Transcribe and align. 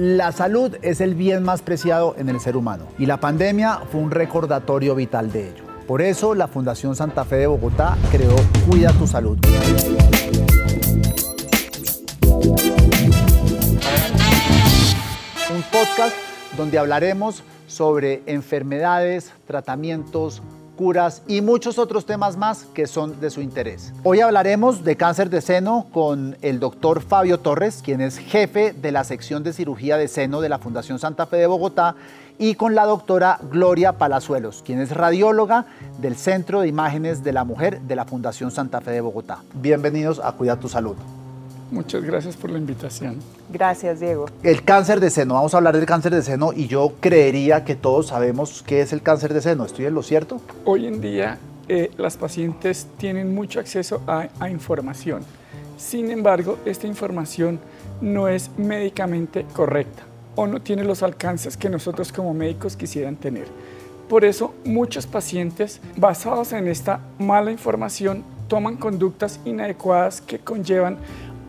La 0.00 0.32
salud 0.32 0.78
es 0.80 1.02
el 1.02 1.14
bien 1.14 1.42
más 1.42 1.60
preciado 1.60 2.14
en 2.16 2.30
el 2.30 2.40
ser 2.40 2.56
humano 2.56 2.86
y 2.98 3.04
la 3.04 3.20
pandemia 3.20 3.80
fue 3.92 4.00
un 4.00 4.10
recordatorio 4.10 4.94
vital 4.94 5.30
de 5.30 5.50
ello. 5.50 5.64
Por 5.86 6.00
eso 6.00 6.34
la 6.34 6.48
Fundación 6.48 6.96
Santa 6.96 7.26
Fe 7.26 7.36
de 7.36 7.46
Bogotá 7.46 7.98
creó 8.10 8.34
Cuida 8.66 8.94
tu 8.94 9.06
Salud. 9.06 9.36
Un 15.54 15.62
podcast 15.70 16.16
donde 16.56 16.78
hablaremos 16.78 17.42
sobre 17.66 18.22
enfermedades, 18.24 19.34
tratamientos, 19.46 20.40
curas 20.80 21.20
y 21.28 21.42
muchos 21.42 21.78
otros 21.78 22.06
temas 22.06 22.38
más 22.38 22.64
que 22.72 22.86
son 22.86 23.20
de 23.20 23.28
su 23.28 23.42
interés. 23.42 23.92
Hoy 24.02 24.20
hablaremos 24.20 24.82
de 24.82 24.96
cáncer 24.96 25.28
de 25.28 25.42
seno 25.42 25.88
con 25.92 26.38
el 26.40 26.58
doctor 26.58 27.02
Fabio 27.02 27.38
Torres, 27.38 27.82
quien 27.84 28.00
es 28.00 28.16
jefe 28.16 28.72
de 28.72 28.90
la 28.90 29.04
sección 29.04 29.42
de 29.42 29.52
cirugía 29.52 29.98
de 29.98 30.08
seno 30.08 30.40
de 30.40 30.48
la 30.48 30.58
Fundación 30.58 30.98
Santa 30.98 31.26
Fe 31.26 31.36
de 31.36 31.46
Bogotá, 31.46 31.96
y 32.38 32.54
con 32.54 32.74
la 32.74 32.86
doctora 32.86 33.38
Gloria 33.50 33.98
Palazuelos, 33.98 34.62
quien 34.64 34.80
es 34.80 34.92
radióloga 34.92 35.66
del 35.98 36.16
Centro 36.16 36.62
de 36.62 36.68
Imágenes 36.68 37.22
de 37.22 37.34
la 37.34 37.44
Mujer 37.44 37.82
de 37.82 37.96
la 37.96 38.06
Fundación 38.06 38.50
Santa 38.50 38.80
Fe 38.80 38.92
de 38.92 39.02
Bogotá. 39.02 39.40
Bienvenidos 39.52 40.18
a 40.18 40.32
Cuida 40.32 40.58
tu 40.58 40.70
Salud. 40.70 40.96
Muchas 41.70 42.02
gracias 42.02 42.36
por 42.36 42.50
la 42.50 42.58
invitación. 42.58 43.18
Gracias, 43.52 44.00
Diego. 44.00 44.26
El 44.42 44.64
cáncer 44.64 44.98
de 44.98 45.10
seno, 45.10 45.34
vamos 45.34 45.54
a 45.54 45.58
hablar 45.58 45.76
del 45.76 45.86
cáncer 45.86 46.14
de 46.14 46.22
seno 46.22 46.52
y 46.52 46.66
yo 46.66 46.94
creería 47.00 47.64
que 47.64 47.76
todos 47.76 48.08
sabemos 48.08 48.64
qué 48.66 48.80
es 48.80 48.92
el 48.92 49.02
cáncer 49.02 49.32
de 49.34 49.40
seno. 49.40 49.64
¿Estoy 49.64 49.86
en 49.86 49.94
lo 49.94 50.02
cierto? 50.02 50.40
Hoy 50.64 50.86
en 50.86 51.00
día 51.00 51.38
eh, 51.68 51.90
las 51.96 52.16
pacientes 52.16 52.88
tienen 52.98 53.34
mucho 53.34 53.60
acceso 53.60 54.02
a, 54.06 54.28
a 54.40 54.50
información. 54.50 55.22
Sin 55.76 56.10
embargo, 56.10 56.58
esta 56.64 56.86
información 56.86 57.60
no 58.00 58.28
es 58.28 58.50
médicamente 58.58 59.46
correcta 59.52 60.02
o 60.34 60.46
no 60.46 60.60
tiene 60.60 60.84
los 60.84 61.02
alcances 61.02 61.56
que 61.56 61.68
nosotros 61.68 62.12
como 62.12 62.34
médicos 62.34 62.76
quisieran 62.76 63.16
tener. 63.16 63.46
Por 64.08 64.24
eso 64.24 64.54
muchos 64.64 65.06
pacientes, 65.06 65.80
basados 65.96 66.52
en 66.52 66.66
esta 66.66 67.00
mala 67.18 67.52
información, 67.52 68.24
toman 68.48 68.76
conductas 68.76 69.38
inadecuadas 69.44 70.20
que 70.20 70.40
conllevan 70.40 70.98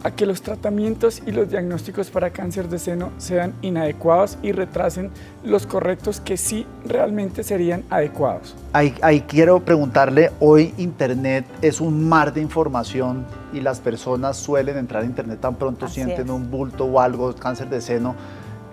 a 0.03 0.11
que 0.11 0.25
los 0.25 0.41
tratamientos 0.41 1.21
y 1.25 1.31
los 1.31 1.49
diagnósticos 1.49 2.09
para 2.09 2.31
cáncer 2.31 2.69
de 2.69 2.80
seno 2.80 3.11
sean 3.17 3.53
inadecuados 3.61 4.38
y 4.41 4.52
retrasen 4.52 5.11
los 5.44 5.67
correctos 5.67 6.19
que 6.19 6.38
sí 6.38 6.66
realmente 6.85 7.44
serían 7.44 7.83
adecuados. 7.89 8.55
Ahí, 8.73 8.95
ahí, 9.02 9.22
quiero 9.22 9.59
preguntarle, 9.59 10.31
hoy 10.39 10.73
Internet 10.77 11.45
es 11.61 11.81
un 11.81 12.07
mar 12.09 12.33
de 12.33 12.41
información 12.41 13.25
y 13.53 13.59
las 13.61 13.79
personas 13.79 14.38
suelen 14.38 14.77
entrar 14.77 15.03
a 15.03 15.05
Internet 15.05 15.39
tan 15.39 15.55
pronto 15.55 15.85
Así 15.85 15.95
sienten 15.95 16.25
es. 16.25 16.31
un 16.31 16.49
bulto 16.49 16.85
o 16.85 16.99
algo, 16.99 17.35
cáncer 17.35 17.69
de 17.69 17.81
seno. 17.81 18.16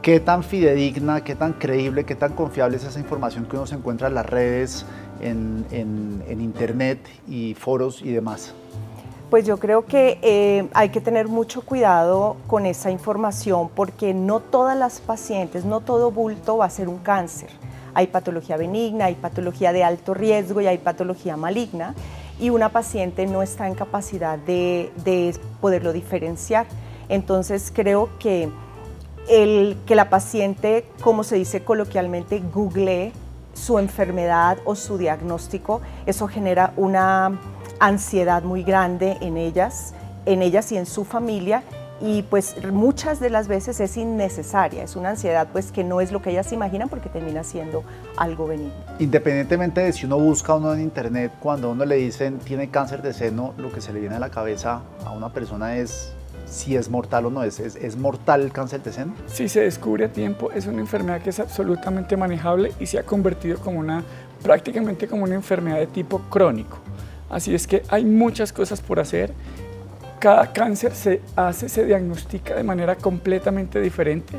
¿Qué 0.00 0.20
tan 0.20 0.44
fidedigna, 0.44 1.24
qué 1.24 1.34
tan 1.34 1.52
creíble, 1.54 2.04
qué 2.04 2.14
tan 2.14 2.32
confiable 2.32 2.76
es 2.76 2.84
esa 2.84 3.00
información 3.00 3.44
que 3.46 3.56
uno 3.56 3.66
se 3.66 3.74
encuentra 3.74 4.06
en 4.08 4.14
las 4.14 4.24
redes, 4.26 4.86
en, 5.20 5.66
en- 5.72 6.22
en 6.28 6.40
Internet 6.40 7.00
y 7.28 7.54
foros 7.54 8.00
y 8.02 8.12
demás? 8.12 8.54
Pues 9.30 9.44
yo 9.44 9.58
creo 9.58 9.84
que 9.84 10.18
eh, 10.22 10.68
hay 10.72 10.88
que 10.88 11.02
tener 11.02 11.28
mucho 11.28 11.60
cuidado 11.60 12.36
con 12.46 12.64
esa 12.64 12.90
información 12.90 13.68
porque 13.74 14.14
no 14.14 14.40
todas 14.40 14.74
las 14.76 15.00
pacientes, 15.00 15.66
no 15.66 15.80
todo 15.80 16.10
bulto 16.10 16.56
va 16.56 16.64
a 16.64 16.70
ser 16.70 16.88
un 16.88 16.96
cáncer. 16.96 17.50
Hay 17.92 18.06
patología 18.06 18.56
benigna, 18.56 19.06
hay 19.06 19.16
patología 19.16 19.74
de 19.74 19.84
alto 19.84 20.14
riesgo 20.14 20.62
y 20.62 20.66
hay 20.66 20.78
patología 20.78 21.36
maligna 21.36 21.94
y 22.40 22.48
una 22.48 22.70
paciente 22.70 23.26
no 23.26 23.42
está 23.42 23.68
en 23.68 23.74
capacidad 23.74 24.38
de, 24.38 24.90
de 25.04 25.36
poderlo 25.60 25.92
diferenciar. 25.92 26.64
Entonces 27.10 27.70
creo 27.74 28.08
que 28.18 28.48
el 29.28 29.76
que 29.84 29.94
la 29.94 30.08
paciente, 30.08 30.86
como 31.02 31.22
se 31.22 31.36
dice 31.36 31.62
coloquialmente, 31.64 32.40
googlee 32.54 33.12
su 33.52 33.78
enfermedad 33.78 34.56
o 34.64 34.74
su 34.74 34.96
diagnóstico, 34.96 35.82
eso 36.06 36.28
genera 36.28 36.72
una 36.76 37.38
ansiedad 37.80 38.42
muy 38.42 38.62
grande 38.62 39.16
en 39.20 39.36
ellas, 39.36 39.94
en 40.26 40.42
ellas 40.42 40.72
y 40.72 40.76
en 40.76 40.86
su 40.86 41.04
familia 41.04 41.62
y 42.00 42.22
pues 42.22 42.56
muchas 42.72 43.18
de 43.18 43.28
las 43.28 43.48
veces 43.48 43.80
es 43.80 43.96
innecesaria, 43.96 44.84
es 44.84 44.94
una 44.94 45.10
ansiedad 45.10 45.48
pues 45.52 45.72
que 45.72 45.82
no 45.82 46.00
es 46.00 46.12
lo 46.12 46.22
que 46.22 46.30
ellas 46.30 46.52
imaginan 46.52 46.88
porque 46.88 47.08
termina 47.08 47.42
siendo 47.42 47.82
algo 48.16 48.46
benigno. 48.46 48.72
Independientemente 48.98 49.80
de 49.80 49.92
si 49.92 50.06
uno 50.06 50.18
busca 50.18 50.54
o 50.54 50.60
no 50.60 50.72
en 50.72 50.80
Internet, 50.80 51.32
cuando 51.40 51.68
a 51.68 51.72
uno 51.72 51.84
le 51.84 51.96
dicen 51.96 52.38
tiene 52.38 52.70
cáncer 52.70 53.02
de 53.02 53.12
seno, 53.12 53.54
lo 53.58 53.72
que 53.72 53.80
se 53.80 53.92
le 53.92 54.00
viene 54.00 54.16
a 54.16 54.20
la 54.20 54.30
cabeza 54.30 54.82
a 55.04 55.10
una 55.10 55.32
persona 55.32 55.76
es 55.76 56.12
si 56.46 56.76
es 56.76 56.88
mortal 56.88 57.26
o 57.26 57.30
no. 57.30 57.42
¿Es, 57.42 57.60
es, 57.60 57.76
es 57.76 57.96
mortal 57.96 58.42
el 58.42 58.52
cáncer 58.52 58.82
de 58.82 58.92
seno? 58.92 59.14
Si 59.26 59.48
se 59.48 59.60
descubre 59.60 60.06
a 60.06 60.12
tiempo, 60.12 60.50
es 60.52 60.66
una 60.66 60.80
enfermedad 60.80 61.20
que 61.20 61.30
es 61.30 61.40
absolutamente 61.40 62.16
manejable 62.16 62.72
y 62.78 62.86
se 62.86 62.98
ha 62.98 63.02
convertido 63.02 63.58
como 63.58 63.80
una, 63.80 64.04
prácticamente 64.42 65.08
como 65.08 65.24
una 65.24 65.34
enfermedad 65.34 65.78
de 65.78 65.88
tipo 65.88 66.20
crónico. 66.30 66.78
Así 67.30 67.54
es 67.54 67.66
que 67.66 67.82
hay 67.88 68.04
muchas 68.04 68.52
cosas 68.52 68.80
por 68.80 69.00
hacer. 69.00 69.32
Cada 70.18 70.52
cáncer 70.52 70.92
se 70.94 71.20
hace, 71.36 71.68
se 71.68 71.84
diagnostica 71.84 72.54
de 72.56 72.62
manera 72.64 72.96
completamente 72.96 73.80
diferente 73.80 74.34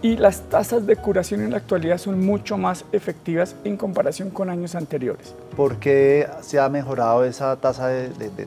y 0.00 0.16
las 0.16 0.40
tasas 0.48 0.86
de 0.86 0.96
curación 0.96 1.42
en 1.42 1.50
la 1.50 1.58
actualidad 1.58 1.98
son 1.98 2.24
mucho 2.24 2.56
más 2.56 2.84
efectivas 2.92 3.54
en 3.64 3.76
comparación 3.76 4.30
con 4.30 4.48
años 4.50 4.74
anteriores. 4.74 5.34
¿Por 5.56 5.76
qué 5.76 6.26
se 6.40 6.58
ha 6.58 6.68
mejorado 6.68 7.24
esa 7.24 7.54
tasa 7.56 7.88
de, 7.88 8.08
de- 8.08 8.30
de- 8.30 8.46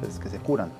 pues, 0.00 0.18
que 0.18 0.28
se 0.28 0.38
curan? 0.38 0.70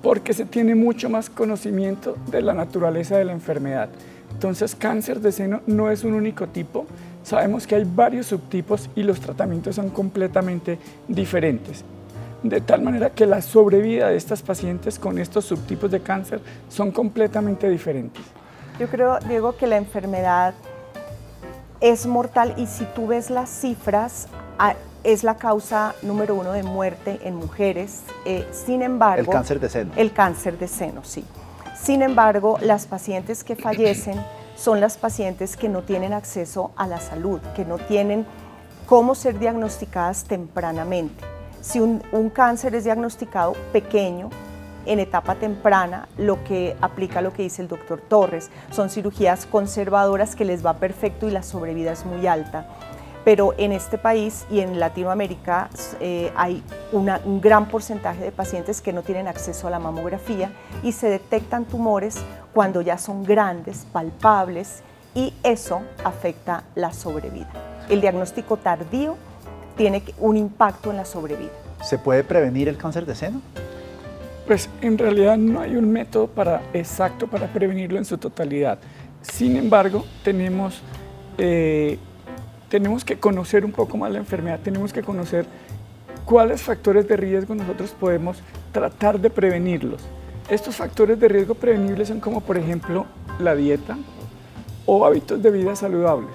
porque 0.00 0.32
se 0.32 0.44
tiene 0.44 0.76
mucho 0.76 1.10
más 1.10 1.28
conocimiento 1.28 2.16
de 2.30 2.40
la 2.40 2.54
naturaleza 2.54 3.18
de 3.18 3.24
la 3.24 3.32
enfermedad. 3.32 3.88
Entonces, 4.32 4.76
cáncer 4.76 5.18
de 5.20 5.32
seno 5.32 5.60
no 5.66 5.90
es 5.90 6.04
un 6.04 6.14
único 6.14 6.46
tipo, 6.46 6.86
sabemos 7.22 7.66
que 7.66 7.74
hay 7.74 7.84
varios 7.84 8.26
subtipos 8.26 8.88
y 8.94 9.02
los 9.02 9.20
tratamientos 9.20 9.76
son 9.76 9.90
completamente 9.90 10.78
diferentes. 11.06 11.84
De 12.42 12.60
tal 12.60 12.82
manera 12.82 13.10
que 13.10 13.26
la 13.26 13.42
sobrevida 13.42 14.08
de 14.08 14.16
estas 14.16 14.42
pacientes 14.42 14.98
con 14.98 15.18
estos 15.18 15.44
subtipos 15.44 15.90
de 15.90 16.00
cáncer 16.00 16.40
son 16.68 16.92
completamente 16.92 17.68
diferentes. 17.68 18.22
Yo 18.78 18.86
creo, 18.86 19.18
Diego, 19.20 19.56
que 19.56 19.66
la 19.66 19.76
enfermedad 19.76 20.54
es 21.80 22.06
mortal 22.06 22.54
y 22.56 22.66
si 22.66 22.84
tú 22.94 23.08
ves 23.08 23.30
las 23.30 23.50
cifras, 23.50 24.28
es 25.04 25.24
la 25.24 25.36
causa 25.36 25.94
número 26.02 26.34
uno 26.34 26.52
de 26.52 26.62
muerte 26.62 27.18
en 27.22 27.34
mujeres. 27.34 28.02
Eh, 28.24 28.46
sin 28.52 28.82
embargo, 28.82 29.30
El 29.30 29.36
cáncer 29.36 29.60
de 29.60 29.68
seno. 29.68 29.92
El 29.96 30.12
cáncer 30.12 30.58
de 30.58 30.68
seno, 30.68 31.02
sí. 31.04 31.24
Sin 31.80 32.02
embargo, 32.02 32.58
las 32.60 32.86
pacientes 32.86 33.44
que 33.44 33.56
fallecen 33.56 34.20
son 34.58 34.80
las 34.80 34.96
pacientes 34.96 35.56
que 35.56 35.68
no 35.68 35.82
tienen 35.82 36.12
acceso 36.12 36.72
a 36.76 36.88
la 36.88 37.00
salud, 37.00 37.40
que 37.54 37.64
no 37.64 37.78
tienen 37.78 38.26
cómo 38.86 39.14
ser 39.14 39.38
diagnosticadas 39.38 40.24
tempranamente. 40.24 41.24
Si 41.60 41.80
un, 41.80 42.00
cáncer 42.30 42.74
es 42.74 42.84
diagnosticado 42.84 43.54
pequeño, 43.72 44.30
en 44.86 45.00
etapa 45.00 45.34
temprana, 45.34 46.08
lo 46.16 46.42
que 46.44 46.74
aplica 46.80 47.20
lo 47.20 47.32
que 47.32 47.42
dice 47.42 47.60
el 47.60 47.68
doctor 47.68 48.00
Torres, 48.00 48.50
son 48.70 48.88
cirugías 48.88 49.44
conservadoras 49.44 50.34
que 50.34 50.46
les 50.46 50.64
va 50.64 50.74
perfecto 50.74 51.28
y 51.28 51.30
la 51.30 51.42
sobrevida 51.42 51.92
es 51.92 52.06
muy 52.06 52.26
alta 52.26 52.66
pero 53.28 53.54
en 53.58 53.72
este 53.72 53.98
país 53.98 54.46
y 54.50 54.60
en 54.60 54.80
Latinoamérica 54.80 55.68
eh, 56.00 56.32
hay 56.34 56.62
una- 56.92 57.20
un 57.26 57.42
gran 57.42 57.68
porcentaje 57.68 58.24
de 58.24 58.32
pacientes 58.32 58.80
que 58.80 58.90
no 58.90 59.02
tienen 59.02 59.28
acceso 59.28 59.66
a 59.66 59.70
la 59.70 59.78
mamografía 59.78 60.50
y 60.82 60.92
se 60.92 61.10
detectan 61.10 61.66
tumores 61.66 62.16
cuando 62.54 62.80
ya 62.80 62.96
son 62.96 63.24
grandes, 63.24 63.86
palpables 63.92 64.82
y 65.14 65.34
eso 65.42 65.82
afecta 66.04 66.64
la 66.74 66.90
sobrevida. 66.94 67.50
El 67.90 68.00
diagnóstico 68.00 68.56
tardío 68.56 69.16
tiene 69.76 70.02
un 70.20 70.38
impacto 70.38 70.90
en 70.90 70.96
la 70.96 71.04
sobrevida. 71.04 71.50
¿Se 71.82 71.98
puede 71.98 72.24
prevenir 72.24 72.66
el 72.66 72.78
cáncer 72.78 73.04
de 73.04 73.14
seno? 73.14 73.42
Pues 74.46 74.70
en 74.80 74.96
realidad 74.96 75.36
no 75.36 75.60
hay 75.60 75.76
un 75.76 75.92
método 75.92 76.28
para, 76.28 76.62
exacto 76.72 77.26
para 77.26 77.46
prevenirlo 77.48 77.98
en 77.98 78.06
su 78.06 78.16
totalidad. 78.16 78.78
Sin 79.20 79.54
embargo, 79.58 80.06
tenemos, 80.24 80.80
eh, 81.36 81.98
tenemos 82.68 83.04
que 83.04 83.18
conocer 83.18 83.64
un 83.64 83.72
poco 83.72 83.96
más 83.96 84.12
la 84.12 84.18
enfermedad, 84.18 84.60
tenemos 84.62 84.92
que 84.92 85.02
conocer 85.02 85.46
cuáles 86.24 86.62
factores 86.62 87.08
de 87.08 87.16
riesgo 87.16 87.54
nosotros 87.54 87.94
podemos 87.98 88.38
tratar 88.72 89.18
de 89.18 89.30
prevenirlos. 89.30 90.02
Estos 90.48 90.76
factores 90.76 91.18
de 91.18 91.28
riesgo 91.28 91.54
prevenibles 91.54 92.08
son 92.08 92.20
como 92.20 92.40
por 92.40 92.56
ejemplo 92.58 93.06
la 93.38 93.54
dieta 93.54 93.96
o 94.86 95.04
hábitos 95.04 95.42
de 95.42 95.50
vida 95.50 95.76
saludables. 95.76 96.34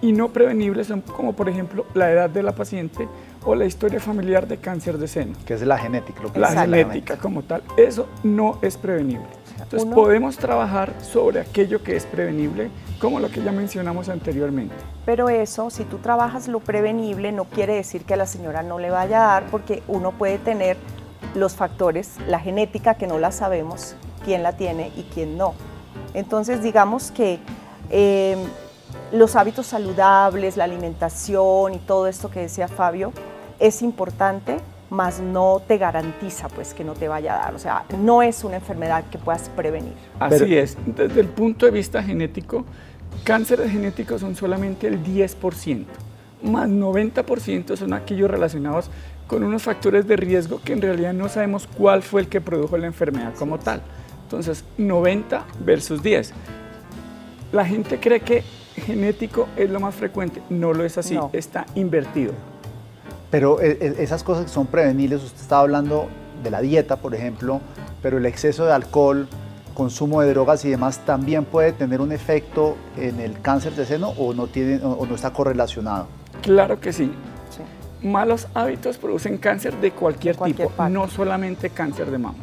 Y 0.00 0.12
no 0.12 0.30
prevenibles 0.30 0.88
son 0.88 1.00
como 1.00 1.34
por 1.34 1.48
ejemplo 1.48 1.86
la 1.94 2.10
edad 2.10 2.28
de 2.28 2.42
la 2.42 2.52
paciente 2.52 3.08
o 3.44 3.54
la 3.54 3.64
historia 3.64 4.00
familiar 4.00 4.46
de 4.48 4.56
cáncer 4.56 4.98
de 4.98 5.06
seno 5.08 5.34
Que 5.46 5.54
es 5.54 5.62
la 5.62 5.78
genética. 5.78 6.22
Lo 6.22 6.32
que 6.32 6.40
la 6.40 6.50
dice 6.50 6.60
genética 6.60 7.16
como 7.18 7.42
tal. 7.42 7.62
Eso 7.76 8.08
no 8.24 8.58
es 8.62 8.76
prevenible. 8.76 9.26
Entonces 9.62 9.86
Uno- 9.86 9.94
podemos 9.96 10.36
trabajar 10.36 10.92
sobre 11.02 11.40
aquello 11.40 11.82
que 11.82 11.96
es 11.96 12.04
prevenible, 12.04 12.70
como 12.98 13.20
lo 13.20 13.30
que 13.30 13.42
ya 13.42 13.52
mencionamos 13.52 14.08
anteriormente. 14.08 14.74
Pero 15.06 15.28
eso, 15.28 15.70
si 15.70 15.84
tú 15.84 15.98
trabajas 15.98 16.48
lo 16.48 16.60
prevenible, 16.60 17.32
no 17.32 17.44
quiere 17.44 17.74
decir 17.74 18.04
que 18.04 18.14
a 18.14 18.16
la 18.16 18.26
señora 18.26 18.62
no 18.62 18.78
le 18.78 18.90
vaya 18.90 19.22
a 19.24 19.26
dar, 19.34 19.44
porque 19.50 19.82
uno 19.88 20.12
puede 20.12 20.38
tener 20.38 20.76
los 21.34 21.54
factores, 21.54 22.10
la 22.28 22.38
genética 22.40 22.94
que 22.94 23.06
no 23.06 23.18
la 23.18 23.32
sabemos, 23.32 23.94
quién 24.24 24.42
la 24.42 24.52
tiene 24.56 24.92
y 24.96 25.02
quién 25.14 25.38
no. 25.38 25.54
Entonces, 26.14 26.62
digamos 26.62 27.10
que 27.10 27.38
eh, 27.90 28.36
los 29.12 29.36
hábitos 29.36 29.66
saludables, 29.66 30.56
la 30.56 30.64
alimentación 30.64 31.74
y 31.74 31.78
todo 31.78 32.06
esto 32.06 32.30
que 32.30 32.40
decía 32.40 32.68
Fabio 32.68 33.12
es 33.58 33.80
importante, 33.82 34.58
mas 34.92 35.20
no 35.20 35.62
te 35.66 35.78
garantiza 35.78 36.50
pues 36.50 36.74
que 36.74 36.84
no 36.84 36.92
te 36.92 37.08
vaya 37.08 37.34
a 37.34 37.44
dar. 37.44 37.54
O 37.54 37.58
sea, 37.58 37.84
no 37.98 38.22
es 38.22 38.44
una 38.44 38.56
enfermedad 38.56 39.04
que 39.10 39.16
puedas 39.16 39.48
prevenir. 39.48 39.94
Así 40.20 40.54
es. 40.54 40.76
Desde 40.84 41.22
el 41.22 41.28
punto 41.28 41.64
de 41.64 41.72
vista 41.72 42.02
genético, 42.02 42.66
cánceres 43.24 43.72
genéticos 43.72 44.20
son 44.20 44.36
solamente 44.36 44.86
el 44.86 45.02
10%, 45.02 45.86
más 46.42 46.68
90% 46.68 47.74
son 47.74 47.94
aquellos 47.94 48.30
relacionados 48.30 48.90
con 49.26 49.42
unos 49.42 49.62
factores 49.62 50.06
de 50.06 50.16
riesgo 50.16 50.60
que 50.62 50.74
en 50.74 50.82
realidad 50.82 51.14
no 51.14 51.30
sabemos 51.30 51.66
cuál 51.66 52.02
fue 52.02 52.20
el 52.20 52.28
que 52.28 52.42
produjo 52.42 52.76
la 52.76 52.86
enfermedad 52.86 53.32
como 53.38 53.58
tal. 53.58 53.80
Entonces, 54.24 54.62
90 54.76 55.46
versus 55.64 56.02
10. 56.02 56.34
La 57.52 57.64
gente 57.64 57.98
cree 57.98 58.20
que 58.20 58.42
genético 58.76 59.48
es 59.56 59.70
lo 59.70 59.80
más 59.80 59.94
frecuente. 59.94 60.42
No 60.50 60.74
lo 60.74 60.84
es 60.84 60.98
así, 60.98 61.18
está 61.32 61.64
invertido. 61.74 62.51
Pero 63.32 63.62
eh, 63.62 63.78
eh, 63.80 63.94
esas 63.98 64.22
cosas 64.22 64.44
que 64.44 64.50
son 64.50 64.66
prevenibles, 64.66 65.22
usted 65.22 65.40
estaba 65.40 65.62
hablando 65.62 66.08
de 66.44 66.50
la 66.50 66.60
dieta, 66.60 66.96
por 66.96 67.14
ejemplo, 67.14 67.62
pero 68.02 68.18
el 68.18 68.26
exceso 68.26 68.66
de 68.66 68.72
alcohol, 68.72 69.26
consumo 69.74 70.20
de 70.20 70.28
drogas 70.28 70.66
y 70.66 70.70
demás 70.70 70.98
también 71.06 71.46
puede 71.46 71.72
tener 71.72 72.02
un 72.02 72.12
efecto 72.12 72.76
en 72.98 73.20
el 73.20 73.40
cáncer 73.40 73.72
de 73.74 73.86
seno 73.86 74.10
o 74.10 74.34
no, 74.34 74.48
tiene, 74.48 74.80
o 74.84 75.06
no 75.06 75.14
está 75.14 75.32
correlacionado. 75.32 76.08
Claro 76.42 76.78
que 76.78 76.92
sí. 76.92 77.10
Malos 78.02 78.48
hábitos 78.52 78.98
producen 78.98 79.38
cáncer 79.38 79.80
de 79.80 79.92
cualquier, 79.92 80.36
tipo, 80.36 80.70
no 80.90 81.08
solamente 81.08 81.70
cáncer 81.70 82.10
de 82.10 82.18
mama. 82.18 82.38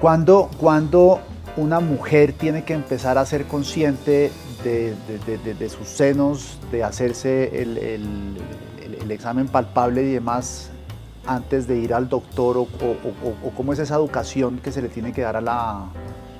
Cuando, 0.00 0.50
cuando 0.58 1.20
una 1.56 1.80
mujer 1.80 2.32
tiene 2.32 2.62
que 2.62 2.74
empezar 2.74 3.18
a 3.18 3.26
ser 3.26 3.46
consciente 3.46 4.30
de, 4.62 5.68
sus 5.68 5.88
senos, 5.88 6.58
de 6.70 6.84
hacerse 6.84 7.62
el, 7.62 8.36
examen 9.10 9.48
palpable 9.48 10.02
y 10.02 10.12
demás 10.12 10.70
antes 11.26 11.66
de 11.66 11.76
ir 11.76 11.94
al 11.94 12.08
doctor 12.08 12.56
o, 12.58 12.66
cómo 13.56 13.72
es 13.72 13.78
esa 13.78 13.94
educación 13.94 14.58
que 14.58 14.72
se 14.72 14.82
le 14.82 14.88
tiene 14.88 15.12
que 15.12 15.22
dar 15.22 15.36
a 15.36 15.40
la, 15.40 15.86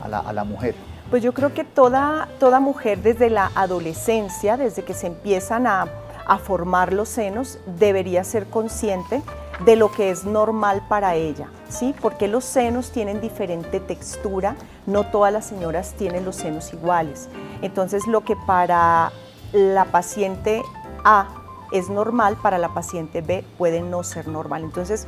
a 0.01 0.33
la, 0.33 0.45
mujer? 0.45 0.75
Pues 1.11 1.23
yo 1.23 1.33
creo 1.33 1.55
que 1.55 1.65
toda, 1.65 2.29
toda 2.41 2.59
mujer 2.61 3.03
desde 3.03 3.31
la 3.31 3.51
adolescencia, 3.55 4.57
desde 4.57 4.83
que 4.83 4.95
se 4.95 5.07
empiezan 5.07 5.67
a, 5.67 5.87
a 6.27 6.39
formar 6.39 6.93
los 6.93 7.09
senos, 7.09 7.59
debería 7.79 8.25
ser 8.25 8.47
consciente 8.47 9.23
de 9.65 9.77
lo 9.77 9.93
que 9.93 10.11
es 10.11 10.25
normal 10.25 10.83
para 10.89 11.15
ella, 11.15 11.49
¿sí? 11.69 11.95
Porque 12.01 12.27
los 12.27 12.45
senos 12.45 12.91
tienen 12.91 13.21
diferente 13.21 13.79
textura, 13.79 14.57
no 14.87 15.05
todas 15.05 15.33
las 15.33 15.47
señoras 15.47 15.95
tienen 15.97 16.25
los 16.25 16.37
senos 16.37 16.73
iguales. 16.73 17.29
Entonces, 17.61 18.07
lo 18.09 18.23
que 18.25 18.35
para 18.35 19.13
la 19.53 19.85
paciente 19.85 20.63
A 21.05 21.42
es 21.73 21.89
normal, 21.89 22.37
para 22.41 22.59
la 22.59 22.75
paciente 22.75 23.21
B 23.21 23.45
puede 23.59 23.81
no 23.81 24.03
ser 24.03 24.29
normal. 24.29 24.63
Entonces, 24.63 25.07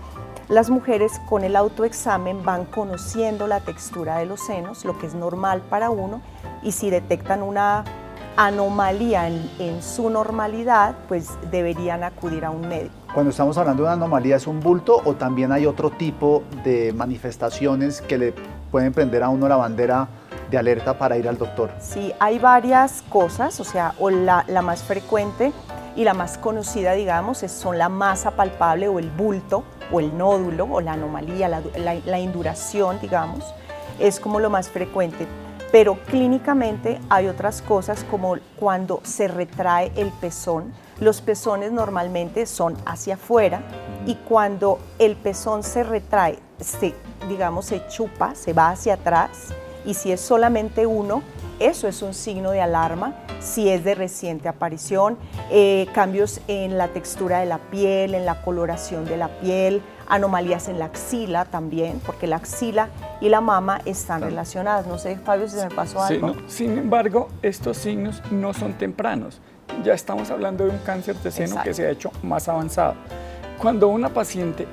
las 0.49 0.71
mujeres 0.71 1.21
con 1.29 1.45
el 1.45 1.57
autoexamen 1.57 2.45
van 2.45 2.65
conociendo 2.67 3.47
la 3.47 3.61
textura 3.61 4.19
de 4.19 4.27
los 4.27 4.41
senos, 4.41 4.85
lo 4.85 4.99
que 4.99 5.07
es 5.07 5.15
normal 5.15 5.63
para 5.71 5.91
uno, 5.91 6.21
y 6.63 6.73
si 6.73 6.91
detectan 6.91 7.43
una 7.43 7.85
anomalía 8.37 9.29
en, 9.29 9.83
su 9.83 10.11
normalidad, 10.11 10.95
pues 11.09 11.31
deberían 11.51 12.03
acudir 12.03 12.45
a 12.45 12.51
un 12.51 12.69
médico. 12.69 12.95
Cuando 13.13 13.31
estamos 13.31 13.57
hablando 13.59 13.85
de 13.85 13.89
una 13.89 13.93
anomalía, 13.95 14.37
¿es 14.37 14.47
un 14.47 14.61
bulto 14.61 15.01
o 15.05 15.15
también 15.15 15.53
hay 15.53 15.67
otro 15.67 15.91
tipo 15.91 16.43
de 16.65 16.93
manifestaciones 16.93 18.01
que 18.01 18.19
le 18.19 18.35
pueden 18.73 18.93
prender 18.93 19.23
a 19.23 19.29
uno 19.29 19.47
la 19.47 19.57
bandera 19.57 20.09
de 20.51 20.59
alerta 20.59 20.99
para 20.99 21.17
ir 21.17 21.29
al 21.29 21.39
doctor? 21.39 21.71
Sí, 21.79 22.13
hay 22.19 22.41
varias 22.41 23.03
cosas, 23.09 23.61
o 23.61 23.65
sea, 23.65 23.95
o 24.01 24.11
la, 24.11 24.45
más 24.63 24.83
frecuente 24.83 25.53
y 25.97 26.05
la 26.05 26.15
más 26.15 26.39
conocida, 26.39 26.93
digamos, 26.93 27.43
es, 27.43 27.53
son 27.53 27.79
la 27.79 27.89
masa 27.89 28.33
palpable 28.33 28.89
o 28.89 28.99
el 28.99 29.11
bulto 29.11 29.65
o 29.93 30.01
el 30.01 30.17
nódulo 30.17 30.67
o 30.71 30.81
la 30.81 30.93
anomalía, 30.93 31.49
la, 31.49 31.63
la 32.05 32.19
induración, 32.19 32.99
digamos, 33.01 33.45
es 33.99 34.19
como 34.19 34.41
lo 34.41 34.51
más 34.51 34.69
frecuente 34.69 35.27
pero 35.75 35.97
clínicamente 36.05 37.01
hay 37.11 37.27
otras 37.27 37.61
cosas 37.61 38.05
como 38.09 38.37
cuando 38.61 39.01
se 39.03 39.27
retrae 39.27 39.91
el 39.97 40.13
pezón. 40.13 40.73
Los 41.01 41.21
pezones 41.21 41.73
normalmente 41.73 42.47
son 42.47 42.77
hacia 42.87 43.15
afuera 43.15 43.61
y 44.07 44.15
cuando 44.15 44.79
el 45.01 45.17
pezón 45.17 45.65
se 45.65 45.83
retrae, 45.83 46.39
se, 46.61 46.95
digamos, 47.29 47.67
se 47.67 47.85
chupa, 47.89 48.37
se 48.37 48.53
va 48.53 48.69
hacia 48.69 48.95
atrás 48.95 49.49
y 49.85 49.95
si 49.95 50.13
es 50.13 50.21
solamente 50.21 50.87
uno, 50.87 51.25
eso 51.59 51.89
es 51.89 52.03
un 52.03 52.15
signo 52.15 52.53
de 52.53 52.61
alarma 52.61 53.24
si 53.45 53.69
es 53.69 53.85
de 53.85 53.95
reciente 53.95 54.49
aparición, 54.49 55.19
eh, 55.51 55.87
cambios 55.93 56.41
en 56.49 56.79
la 56.79 56.89
textura 56.89 57.41
de 57.41 57.47
la 57.47 57.59
piel, 57.59 58.15
en 58.15 58.25
la 58.25 58.43
coloración 58.43 59.05
de 59.05 59.19
la 59.19 59.29
piel, 59.41 59.83
anomalías 60.09 60.69
en 60.69 60.79
la 60.79 60.87
axila 60.87 61.45
también, 61.45 62.01
porque 62.05 62.27
la 62.27 62.37
axila 62.37 62.89
y 63.21 63.29
la 63.29 63.41
mama 63.41 63.81
están 63.85 64.23
relacionadas. 64.23 64.87
No 64.87 64.99
sé, 64.99 65.17
Fabio, 65.17 65.47
si 65.47 65.57
se 65.57 65.69
me 65.69 65.75
pasó 65.75 66.03
algo. 66.03 66.35
Sin 66.47 66.79
embargo, 66.79 67.29
estos 67.43 67.77
signos 67.77 68.23
no 68.31 68.55
son 68.55 68.73
tempranos. 68.75 69.41
Ya 69.83 69.93
estamos 69.93 70.31
hablando 70.31 70.65
de 70.65 70.71
un 70.71 70.79
cáncer 70.79 71.17
de 71.17 71.31
seno 71.31 71.63
que 71.63 71.75
se 71.75 71.87
ha 71.87 71.91
hecho 71.91 72.11
más 72.23 72.49
avanzado. 72.49 72.95
Cuando 73.59 73.89
una 73.89 74.09
paciente 74.09 74.67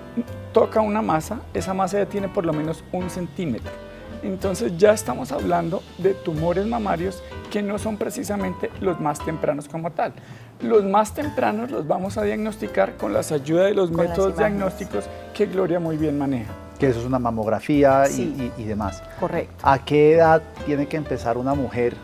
toca 0.54 0.82
una 0.82 1.02
masa, 1.02 1.40
esa 1.54 1.74
masa 1.74 2.00
ya 2.00 2.06
tiene 2.06 2.30
por 2.30 2.46
lo 2.46 2.54
menos 2.54 2.84
un 2.92 3.10
centímetro. 3.10 3.91
Entonces 4.24 4.78
ya 4.78 4.94
estamos 4.94 5.32
hablando 5.32 5.82
de 5.98 6.14
tumores 6.14 6.66
mamarios 6.66 7.24
que 7.50 7.62
no 7.62 7.80
son 7.80 7.98
precisamente 7.98 8.70
los 8.80 9.00
más 9.00 9.24
tempranos 9.24 9.68
como 9.68 9.92
tal. 9.92 10.14
Los 10.62 10.84
más 10.84 11.14
tempranos 11.14 11.72
los 11.72 11.88
vamos 11.88 12.18
a 12.18 12.24
diagnosticar 12.24 12.98
con 12.98 13.14
las 13.14 13.32
ayudas 13.32 13.66
de 13.68 13.74
los 13.74 13.92
métodos 13.92 14.38
diagnósticos 14.38 15.06
que 15.34 15.48
Gloria 15.48 15.80
muy 15.80 15.98
bien 15.98 16.18
maneja. 16.18 16.52
Que 16.80 16.88
eso 16.88 17.00
es 17.00 17.06
una 17.06 17.20
mamografía 17.20 18.04
y, 18.10 18.64
demás. 18.64 19.04
Correcto. 19.20 19.56
¿A 19.62 19.84
qué 19.84 20.14
edad 20.14 20.42
tiene 20.66 20.88
que 20.88 20.98
empezar 20.98 21.38
una 21.38 21.54
mujer 21.54 21.96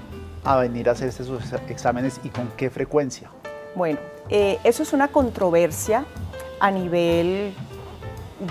a 0.43 0.57
venir 0.57 0.89
a 0.89 0.93
hacerse 0.93 1.23
sus 1.23 1.41
exámenes 1.69 2.19
y 2.23 2.29
con 2.29 2.47
qué 2.57 2.69
frecuencia? 2.69 3.29
Bueno, 3.75 3.99
eh, 4.29 4.59
eso 4.63 4.83
es 4.83 4.93
una 4.93 5.07
controversia 5.07 6.05
a 6.59 6.71
nivel, 6.71 7.53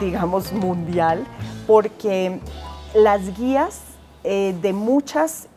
digamos, 0.01 0.53
mundial, 0.53 1.25
porque 1.67 2.41
las 2.97 3.37
guías 3.39 3.81
eh, 4.25 4.57
de 4.63 4.73
muchas 4.73 5.49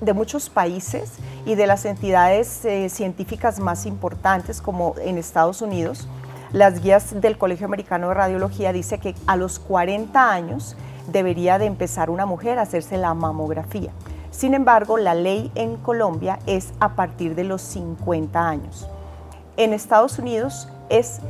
de 0.00 0.12
muchos 0.12 0.50
países 0.50 1.14
y 1.46 1.54
de 1.54 1.66
las 1.66 1.86
entidades 1.86 2.64
eh, 2.66 2.90
científicas 2.90 3.58
más 3.60 3.86
importantes, 3.86 4.60
como 4.60 4.94
en 4.98 5.16
Estados 5.16 5.62
Unidos, 5.62 6.06
las 6.52 6.82
guías 6.82 7.18
del 7.18 7.38
Colegio 7.38 7.64
Americano 7.64 8.08
de 8.08 8.14
Radiología 8.14 8.74
dice 8.74 8.98
que 8.98 9.14
a 9.26 9.36
los 9.36 9.58
40 9.58 10.30
años 10.30 10.76
debería 11.08 11.58
de 11.58 11.64
empezar 11.64 12.10
una 12.10 12.26
mujer 12.26 12.58
a 12.58 12.62
hacerse 12.62 12.98
la 12.98 13.14
mamografía. 13.14 13.90
Sin 14.30 14.52
embargo, 14.52 14.98
la 14.98 15.14
ley 15.14 15.50
en 15.54 15.78
Colombia 15.78 16.38
es 16.46 16.72
a 16.78 16.94
partir 16.94 17.34
de 17.34 17.44
los 17.44 17.62
50 17.62 18.48
años. 18.48 18.86
En 19.56 19.72
Estados 19.72 20.18
Unidos 20.18 20.68
es 20.90 21.20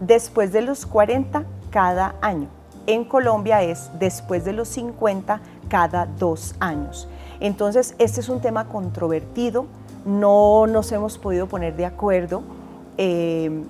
después 0.00 0.52
de 0.52 0.62
los 0.62 0.84
40 0.84 1.44
cada 1.70 2.16
año. 2.20 2.48
En 2.86 3.04
Colombia 3.04 3.62
es 3.62 3.90
después 3.98 4.44
de 4.44 4.52
los 4.52 4.68
50 4.68 5.40
cada 5.68 6.06
dos 6.06 6.54
años. 6.60 7.08
Entonces, 7.40 7.94
este 7.98 8.20
es 8.20 8.28
un 8.28 8.40
tema 8.40 8.68
controvertido, 8.68 9.66
no 10.04 10.66
nos 10.66 10.92
hemos 10.92 11.18
podido 11.18 11.48
poner 11.48 11.76
de 11.76 11.84
acuerdo. 11.84 12.42
Eh, 12.96 13.64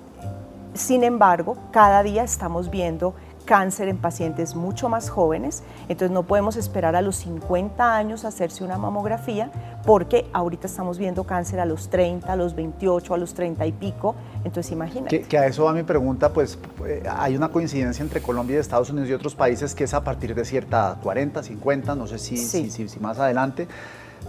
sin 0.75 1.03
embargo, 1.03 1.57
cada 1.71 2.03
día 2.03 2.23
estamos 2.23 2.69
viendo 2.69 3.15
cáncer 3.47 3.87
en 3.87 3.97
pacientes 3.97 4.55
mucho 4.55 4.89
más 4.89 5.09
jóvenes, 5.09 5.63
entonces 5.83 6.11
no 6.11 6.23
podemos 6.23 6.57
esperar 6.57 6.95
a 6.95 7.01
los 7.01 7.15
50 7.15 7.95
años 7.95 8.25
hacerse 8.25 8.63
una 8.63 8.77
mamografía 8.77 9.49
porque 9.85 10.27
ahorita 10.33 10.67
estamos 10.67 10.99
viendo 10.99 11.23
cáncer 11.23 11.61
a 11.61 11.65
los 11.65 11.89
30, 11.89 12.31
a 12.31 12.35
los 12.35 12.53
28, 12.53 13.13
a 13.13 13.17
los 13.17 13.33
30 13.33 13.65
y 13.65 13.71
pico, 13.71 14.15
entonces 14.43 14.71
imagínate. 14.73 15.21
Que, 15.21 15.37
a 15.37 15.47
eso 15.47 15.63
va 15.63 15.73
mi 15.73 15.83
pregunta, 15.83 16.33
pues 16.33 16.59
eh, 16.85 17.03
hay 17.09 17.35
una 17.35 17.47
coincidencia 17.49 18.03
entre 18.03 18.21
Colombia 18.21 18.57
y 18.57 18.59
Estados 18.59 18.89
Unidos 18.89 19.09
y 19.09 19.13
otros 19.13 19.33
países 19.33 19.73
que 19.73 19.85
es 19.85 19.93
a 19.93 20.03
partir 20.03 20.35
de 20.35 20.43
cierta 20.43 20.97
40, 21.01 21.41
50, 21.41 21.95
no 21.95 22.05
sé 22.05 22.19
si, 22.19 22.37
si, 22.37 22.69
si 22.69 22.99
más 22.99 23.17
adelante. 23.17 23.67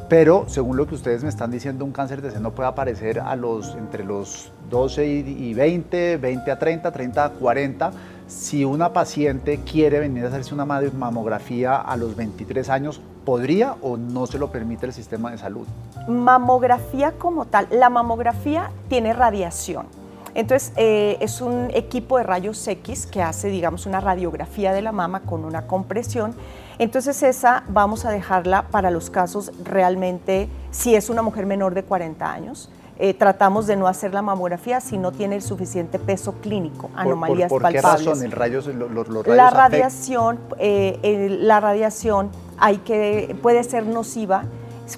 Pero 0.09 0.45
según 0.49 0.77
lo 0.77 0.87
que 0.87 0.95
ustedes 0.95 1.23
me 1.23 1.29
están 1.29 1.51
diciendo, 1.51 1.85
un 1.85 1.93
cáncer 1.93 2.23
de 2.23 2.31
seno 2.31 2.53
puede 2.53 2.69
aparecer 2.69 3.21
a 3.21 3.37
los, 3.37 3.75
entre 3.75 4.05
los 4.05 4.53
12 4.71 5.07
y 5.07 5.55
20, 5.55 6.17
20 6.19 6.51
a 6.51 6.59
30, 6.59 6.93
30 6.93 7.25
a 7.25 7.31
40. 7.31 7.93
Si 8.29 8.63
una 8.63 8.93
paciente 8.93 9.61
quiere 9.65 10.01
venir 10.01 10.27
a 10.27 10.29
hacerse 10.29 10.53
una 10.53 10.67
mamografía 10.67 11.77
a 11.77 11.97
los 11.97 12.15
23 12.15 12.69
años, 12.69 13.01
¿podría 13.25 13.77
o 13.81 13.97
no 13.97 14.27
se 14.27 14.39
lo 14.39 14.53
permite 14.53 14.85
el 14.85 14.93
sistema 14.93 15.31
de 15.31 15.39
salud? 15.39 15.67
Mamografía 16.07 17.13
como 17.13 17.47
tal, 17.47 17.69
la 17.71 17.89
mamografía 17.89 18.71
tiene 18.91 19.15
radiación. 19.15 19.87
Entonces, 20.35 20.75
eh, 20.77 21.17
es 21.23 21.41
un 21.41 21.71
equipo 21.73 22.19
de 22.19 22.25
rayos 22.25 22.69
X 22.69 23.07
que 23.07 23.23
hace, 23.23 23.49
digamos, 23.49 23.87
una 23.87 23.99
radiografía 23.99 24.75
de 24.75 24.83
la 24.83 24.93
mama 24.93 25.21
con 25.21 25.47
una 25.47 25.67
compresión 25.67 26.35
Entonces 26.79 27.23
esa 27.23 27.65
vamos 27.69 28.05
a 28.05 28.11
dejarla 28.11 28.69
para 28.69 28.91
los 28.91 29.09
casos 29.09 29.53
realmente, 29.65 30.51
si 30.71 30.95
es 30.95 31.09
una 31.09 31.23
mujer 31.23 31.47
menor 31.47 31.75
de 31.75 31.83
40 31.83 32.31
años, 32.31 32.71
eh, 32.99 33.15
tratamos 33.15 33.67
de 33.67 33.77
no 33.77 33.87
hacer 33.87 34.13
la 34.13 34.23
mamografía 34.23 34.81
si 34.81 34.99
no 34.99 35.13
tiene 35.13 35.37
el 35.37 35.43
suficiente 35.43 35.99
peso 35.99 36.33
clínico, 36.41 36.91
anomalías 36.97 37.49
por, 37.49 37.63
por, 37.63 37.73
qué 37.73 37.81
palpables. 37.81 38.07
razón 38.07 38.25
el 38.25 38.33
rayos, 38.33 38.67
los, 38.67 38.91
los 38.91 39.09
rayos 39.09 39.37
la 39.37 39.51
radiación, 39.51 40.39
eh, 40.59 40.99
el, 41.03 41.47
la 41.47 41.61
radiación 41.61 42.31
hay 42.59 42.79
que, 42.79 43.37
puede 43.41 43.63
ser 43.63 43.87
nociva 43.87 44.45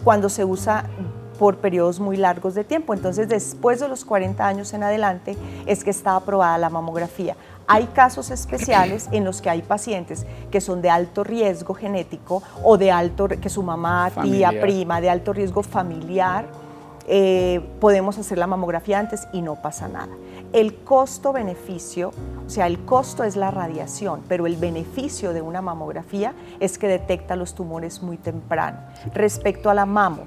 cuando 0.02 0.28
se 0.30 0.44
usa 0.44 0.84
por 1.38 1.56
periodos 1.56 2.00
muy 2.00 2.16
largos 2.16 2.54
de 2.54 2.64
tiempo. 2.64 2.92
Entonces, 2.92 3.28
después 3.28 3.80
de 3.80 3.88
los 3.88 4.04
40 4.04 4.46
años 4.46 4.74
en 4.74 4.82
adelante 4.82 5.36
es 5.66 5.84
que 5.84 5.90
está 5.90 6.16
aprobada 6.16 6.58
la 6.58 6.68
mamografía. 6.68 7.36
Hay 7.66 7.86
casos 7.86 8.30
especiales 8.30 9.08
en 9.12 9.24
los 9.24 9.40
que 9.40 9.48
hay 9.48 9.62
pacientes 9.62 10.26
que 10.50 10.60
son 10.60 10.82
de 10.82 10.90
alto 10.90 11.22
riesgo 11.24 11.72
genético 11.72 12.42
o 12.64 12.76
de 12.76 12.90
alto, 12.90 13.28
que 13.28 13.48
su 13.48 13.62
mamá, 13.62 14.10
Familiar. 14.10 14.52
tía, 14.52 14.60
prima, 14.60 15.00
de 15.00 15.08
alto 15.08 15.32
riesgo 15.32 15.62
familiar, 15.62 16.46
eh, 17.12 17.60
podemos 17.80 18.18
hacer 18.18 18.38
la 18.38 18.46
mamografía 18.46 19.00
antes 19.00 19.26
y 19.32 19.42
no 19.42 19.56
pasa 19.56 19.88
nada. 19.88 20.12
El 20.52 20.76
costo-beneficio, 20.76 22.12
o 22.46 22.48
sea, 22.48 22.68
el 22.68 22.84
costo 22.84 23.24
es 23.24 23.34
la 23.34 23.50
radiación, 23.50 24.20
pero 24.28 24.46
el 24.46 24.54
beneficio 24.54 25.32
de 25.32 25.42
una 25.42 25.60
mamografía 25.60 26.34
es 26.60 26.78
que 26.78 26.86
detecta 26.86 27.34
los 27.34 27.56
tumores 27.56 28.00
muy 28.00 28.16
temprano. 28.16 28.78
Respecto 29.12 29.70
a 29.70 29.74
la 29.74 29.86
mamo, 29.86 30.22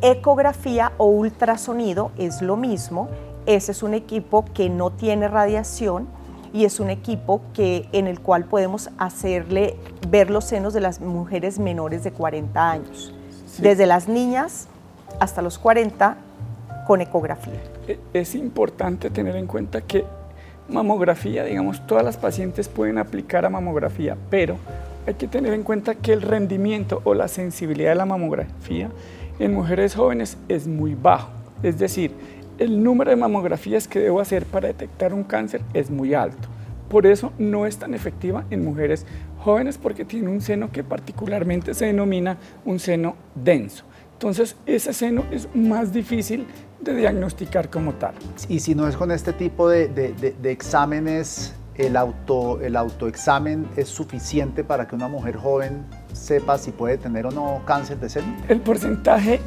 ecografía 0.00 0.90
o 0.98 1.06
ultrasonido 1.06 2.10
es 2.18 2.42
lo 2.42 2.56
mismo. 2.56 3.08
Ese 3.46 3.70
es 3.70 3.84
un 3.84 3.94
equipo 3.94 4.44
que 4.54 4.68
no 4.68 4.90
tiene 4.90 5.28
radiación 5.28 6.08
y 6.52 6.64
es 6.64 6.80
un 6.80 6.90
equipo 6.90 7.42
que, 7.54 7.88
en 7.92 8.08
el 8.08 8.18
cual 8.18 8.46
podemos 8.46 8.90
hacerle 8.98 9.76
ver 10.08 10.30
los 10.30 10.46
senos 10.46 10.72
de 10.74 10.80
las 10.80 11.00
mujeres 11.00 11.60
menores 11.60 12.02
de 12.02 12.10
40 12.10 12.70
años, 12.70 13.14
Sí. 13.46 13.62
desde 13.62 13.86
las 13.86 14.08
niñas 14.08 14.66
hasta 15.20 15.42
los 15.42 15.58
40 15.58 16.16
con 16.86 17.00
ecografía. 17.00 17.60
E- 17.88 17.98
Es 18.12 18.34
importante 18.34 19.10
tener 19.10 19.36
en 19.36 19.46
cuenta 19.46 19.80
que 19.80 20.04
mamografía, 20.68 21.44
digamos, 21.44 21.86
todas 21.86 22.04
las 22.04 22.16
pacientes 22.16 22.68
pueden 22.68 22.98
aplicar 22.98 23.44
a 23.44 23.50
mamografía, 23.50 24.16
pero 24.30 24.56
hay 25.06 25.14
que 25.14 25.26
tener 25.28 25.52
en 25.52 25.62
cuenta 25.64 25.94
que 25.96 26.12
el 26.12 26.22
rendimiento 26.22 27.00
o 27.04 27.14
la 27.14 27.28
sensibilidad 27.28 27.90
de 27.90 27.96
la 27.96 28.06
mamografía 28.06 28.88
en 29.38 29.54
mujeres 29.54 29.94
jóvenes 29.94 30.36
es 30.48 30.66
muy 30.66 30.94
bajo. 30.94 31.30
Es 31.62 31.78
decir, 31.78 32.12
el 32.58 32.82
número 32.82 33.10
de 33.10 33.16
mamografías 33.16 33.88
que 33.88 33.98
debo 33.98 34.20
hacer 34.20 34.44
para 34.46 34.68
detectar 34.68 35.12
un 35.12 35.24
cáncer 35.24 35.62
es 35.74 35.90
muy 35.90 36.14
alto. 36.14 36.48
Por 36.88 37.06
eso 37.06 37.32
no 37.38 37.66
es 37.66 37.78
tan 37.78 37.94
efectiva 37.94 38.44
en 38.50 38.64
mujeres 38.64 39.06
jóvenes 39.40 39.78
porque 39.78 40.04
tiene 40.04 40.28
un 40.28 40.40
seno 40.40 40.70
que 40.70 40.84
particularmente 40.84 41.74
se 41.74 41.86
denomina 41.86 42.36
un 42.64 42.78
seno 42.78 43.16
denso. 43.34 43.84
Entonces, 44.22 44.54
ese 44.66 44.92
seno 44.92 45.24
es 45.32 45.48
más 45.52 45.92
difícil 45.92 46.46
de 46.80 46.94
diagnosticar 46.94 47.68
como 47.70 47.94
tal. 47.94 48.14
Y 48.48 48.60
si 48.60 48.72
no 48.72 48.86
es 48.86 48.96
con 48.96 49.10
este 49.10 49.32
tipo 49.32 49.68
de, 49.68 49.88
de- 49.88 50.12
de- 50.12 50.30
de 50.40 50.50
exámenes, 50.52 51.54
el, 51.74 51.96
auto, 51.96 52.60
el 52.60 52.76
autoexamen 52.76 53.66
es 53.76 53.88
suficiente 53.88 54.62
para 54.62 54.86
que 54.86 54.94
una 54.94 55.08
mujer 55.08 55.36
joven 55.36 55.84
sepa 56.12 56.56
si 56.56 56.70
puede 56.70 56.98
tener 56.98 57.26
o 57.26 57.32
no 57.32 57.62
cáncer 57.66 57.98
de 57.98 58.08
seno. 58.08 58.36
El 58.48 58.60
porcentaje 58.60 59.40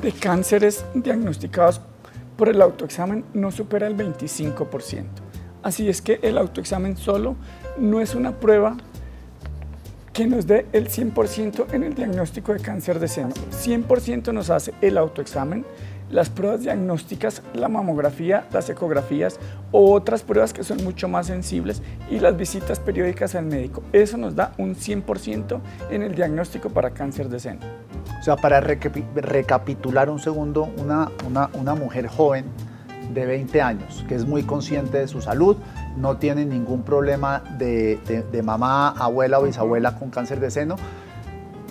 de 0.00 0.12
cánceres 0.12 0.86
diagnosticados 0.94 1.82
por 2.38 2.48
el 2.48 2.62
autoexamen 2.62 3.26
no 3.34 3.50
supera 3.50 3.86
el 3.88 3.94
25%. 3.98 5.04
Así 5.62 5.86
es 5.90 6.00
que 6.00 6.18
el 6.22 6.38
autoexamen 6.38 6.96
solo 6.96 7.36
no 7.78 8.00
es 8.00 8.14
una 8.14 8.40
prueba 8.40 8.74
que 10.12 10.26
nos 10.26 10.46
dé 10.46 10.66
el 10.72 10.88
100% 10.88 11.72
en 11.72 11.84
el 11.84 11.94
diagnóstico 11.94 12.52
de 12.52 12.60
cáncer 12.60 12.98
de 12.98 13.08
seno. 13.08 13.30
100% 13.50 14.32
nos 14.32 14.50
hace 14.50 14.74
el 14.82 14.98
autoexamen, 14.98 15.64
las 16.10 16.28
pruebas 16.28 16.60
diagnósticas, 16.60 17.42
la 17.54 17.68
mamografía, 17.68 18.46
las 18.52 18.68
ecografías 18.68 19.40
o 19.70 19.92
otras 19.92 20.22
pruebas 20.22 20.52
que 20.52 20.62
son 20.64 20.84
mucho 20.84 21.08
más 21.08 21.28
sensibles 21.28 21.80
y 22.10 22.18
las 22.20 22.36
visitas 22.36 22.78
periódicas 22.78 23.34
al 23.34 23.46
médico. 23.46 23.82
Eso 23.94 24.18
nos 24.18 24.34
da 24.36 24.52
un 24.58 24.74
100% 24.76 25.60
en 25.90 26.02
el 26.02 26.14
diagnóstico 26.14 26.68
para 26.68 26.90
cáncer 26.90 27.30
de 27.30 27.40
seno. 27.40 27.60
O 28.20 28.22
sea, 28.22 28.36
para 28.36 28.60
recapi- 28.62 29.06
recapitular 29.14 30.10
un 30.10 30.18
segundo, 30.18 30.68
una, 30.76 31.10
una, 31.26 31.48
una 31.54 31.74
mujer 31.74 32.06
joven 32.08 32.44
de 33.14 33.24
20 33.26 33.62
años 33.62 34.04
que 34.08 34.14
es 34.14 34.26
muy 34.26 34.42
consciente 34.42 34.98
de 34.98 35.08
su 35.08 35.22
salud, 35.22 35.56
no 35.96 36.16
tiene 36.16 36.44
ningún 36.44 36.82
problema 36.82 37.42
de, 37.58 37.98
de- 38.06 38.22
de 38.22 38.42
mamá, 38.42 38.90
abuela 38.90 39.38
o 39.40 39.44
bisabuela 39.44 39.94
con 39.98 40.10
cáncer 40.10 40.40
de 40.40 40.50
seno, 40.50 40.76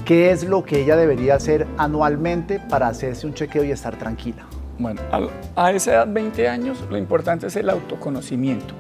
¿qué 0.06 0.32
es 0.32 0.44
lo 0.44 0.64
que 0.64 0.82
ella 0.82 0.96
debería 0.96 1.36
hacer 1.36 1.68
anualmente 1.78 2.60
para 2.60 2.88
hacerse 2.88 3.26
un 3.28 3.34
chequeo 3.34 3.64
y 3.64 3.72
estar 3.72 3.96
tranquila? 3.98 4.46
Bueno, 4.80 5.02
al- 5.12 5.30
a 5.56 5.72
esa 5.72 5.92
edad, 5.94 6.08
20 6.12 6.48
años, 6.50 6.84
lo 6.90 6.98
importante 6.98 7.48
es 7.48 7.56
el 7.56 7.70
autoconocimiento. 7.70 8.74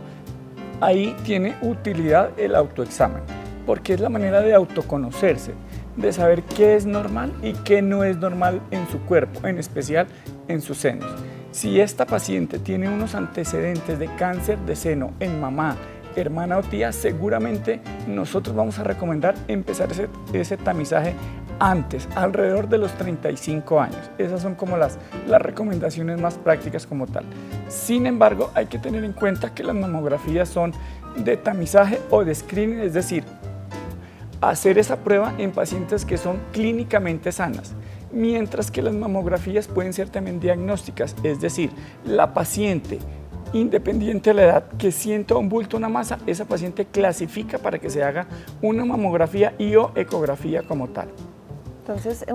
Ahí 0.79 1.15
tiene 1.24 1.55
utilidad 1.62 2.31
el 2.38 2.55
autoexamen, 2.55 3.21
porque 3.67 3.93
es 3.93 4.00
la 4.00 4.10
manera 4.10 4.41
de 4.41 4.53
autoconocerse, 4.53 5.53
de 5.95 6.12
saber 6.13 6.41
qué 6.43 6.75
es 6.75 6.86
normal 6.86 7.31
y 7.43 7.53
qué 7.53 7.81
no 7.81 8.03
es 8.03 8.17
normal 8.17 8.62
en 8.71 8.88
su 8.88 9.00
cuerpo, 9.01 9.45
en 9.48 9.60
especial 9.60 10.07
en 10.48 10.62
sus 10.62 10.77
senos. 10.77 11.12
Si 11.51 11.81
esta 11.81 12.05
paciente 12.05 12.60
tiene 12.60 12.88
unos 12.88 13.13
antecedentes 13.13 14.00
de 14.00 14.08
cáncer 14.15 14.58
de 14.60 14.75
seno 14.75 15.12
en 15.20 15.41
mamá, 15.41 15.75
hermana 16.15 16.58
o 16.58 16.63
tía, 16.63 16.93
seguramente 16.93 17.81
nosotros 18.08 18.55
vamos 18.55 18.79
a 18.79 18.86
recomendar 18.86 19.36
empezar 19.50 19.91
ese, 19.91 20.08
ese 20.31 20.55
tamizaje 20.55 21.13
antes, 21.60 22.08
alrededor 22.15 22.70
de 22.70 22.77
los 22.77 22.93
35 22.93 23.81
años. 23.81 24.10
Esas 24.17 24.41
son 24.41 24.55
como 24.55 24.77
las, 24.77 24.98
las 25.27 25.41
recomendaciones 25.41 26.20
más 26.22 26.36
prácticas 26.36 26.88
como 26.88 27.05
tal. 27.05 27.25
Sin 27.67 28.08
embargo, 28.08 28.50
hay 28.55 28.67
que 28.67 28.79
tener 28.79 29.03
en 29.03 29.13
cuenta 29.13 29.53
que 29.53 29.63
las 29.63 29.75
mamografías 29.75 30.48
son 30.48 30.72
de 31.17 31.36
tamizaje 31.36 32.00
o 32.10 32.24
de 32.24 32.34
screening, 32.34 32.79
es 32.79 32.93
decir, 32.93 33.25
hacer 34.39 34.77
esa 34.77 34.98
prueba 34.98 35.34
en 35.38 35.51
pacientes 35.51 36.05
que 36.05 36.17
son 36.17 36.39
clínicamente 36.51 37.31
sanas, 37.31 37.74
mientras 38.13 38.71
que 38.71 38.81
las 38.81 38.93
mamografías 38.93 39.67
pueden 39.67 39.93
ser 39.93 40.09
también 40.09 40.39
diagnósticas, 40.39 41.15
es 41.23 41.41
decir, 41.41 41.71
la 42.05 42.33
paciente 42.33 42.99
independiente 43.53 44.29
de 44.29 44.33
la 44.33 44.43
edad 44.43 44.63
que 44.77 44.91
sienta 44.91 45.35
un 45.35 45.49
bulto, 45.49 45.77
una 45.77 45.89
masa, 45.89 46.19
esa 46.25 46.45
paciente 46.45 46.85
clasifica 46.85 47.57
para 47.57 47.79
que 47.79 47.89
se 47.89 48.03
haga 48.03 48.27
una 48.61 48.85
mamografía 48.85 49.53
y 49.57 49.75
o 49.75 49.91
ecografía 49.95 50.63
como 50.63 50.89
tal. 50.89 51.09
Entonces, 51.81 52.25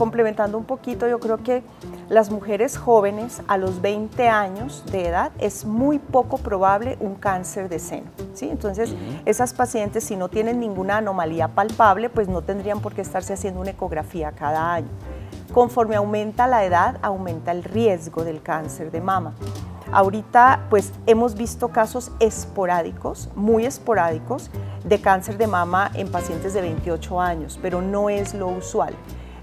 complementando 0.00 0.56
un 0.56 0.64
poquito, 0.64 1.06
yo 1.06 1.20
creo 1.20 1.42
que 1.42 1.62
las 2.08 2.30
mujeres 2.30 2.78
jóvenes 2.78 3.42
a 3.48 3.58
los 3.58 3.82
20 3.82 4.30
años 4.30 4.82
de 4.90 5.08
edad 5.08 5.30
es 5.38 5.66
muy 5.66 5.98
poco 5.98 6.38
probable 6.38 6.96
un 7.00 7.16
cáncer 7.16 7.68
de 7.68 7.78
seno. 7.78 8.10
¿sí? 8.32 8.48
Entonces, 8.48 8.94
esas 9.26 9.52
pacientes, 9.52 10.02
si 10.02 10.16
no 10.16 10.30
tienen 10.30 10.58
ninguna 10.58 10.96
anomalía 10.96 11.48
palpable, 11.48 12.08
pues 12.08 12.28
no 12.28 12.40
tendrían 12.40 12.80
por 12.80 12.94
qué 12.94 13.02
estarse 13.02 13.34
haciendo 13.34 13.60
una 13.60 13.72
ecografía 13.72 14.32
cada 14.32 14.72
año. 14.72 14.88
Conforme 15.52 15.96
aumenta 15.96 16.46
la 16.46 16.64
edad, 16.64 16.96
aumenta 17.02 17.52
el 17.52 17.62
riesgo 17.62 18.24
del 18.24 18.40
cáncer 18.40 18.90
de 18.90 19.02
mama. 19.02 19.34
Ahorita, 19.92 20.64
pues 20.70 20.94
hemos 21.04 21.34
visto 21.34 21.68
casos 21.68 22.10
esporádicos, 22.20 23.28
muy 23.34 23.66
esporádicos, 23.66 24.50
de 24.82 24.98
cáncer 24.98 25.36
de 25.36 25.46
mama 25.46 25.90
en 25.92 26.10
pacientes 26.10 26.54
de 26.54 26.62
28 26.62 27.20
años, 27.20 27.58
pero 27.60 27.82
no 27.82 28.08
es 28.08 28.32
lo 28.32 28.48
usual. 28.48 28.94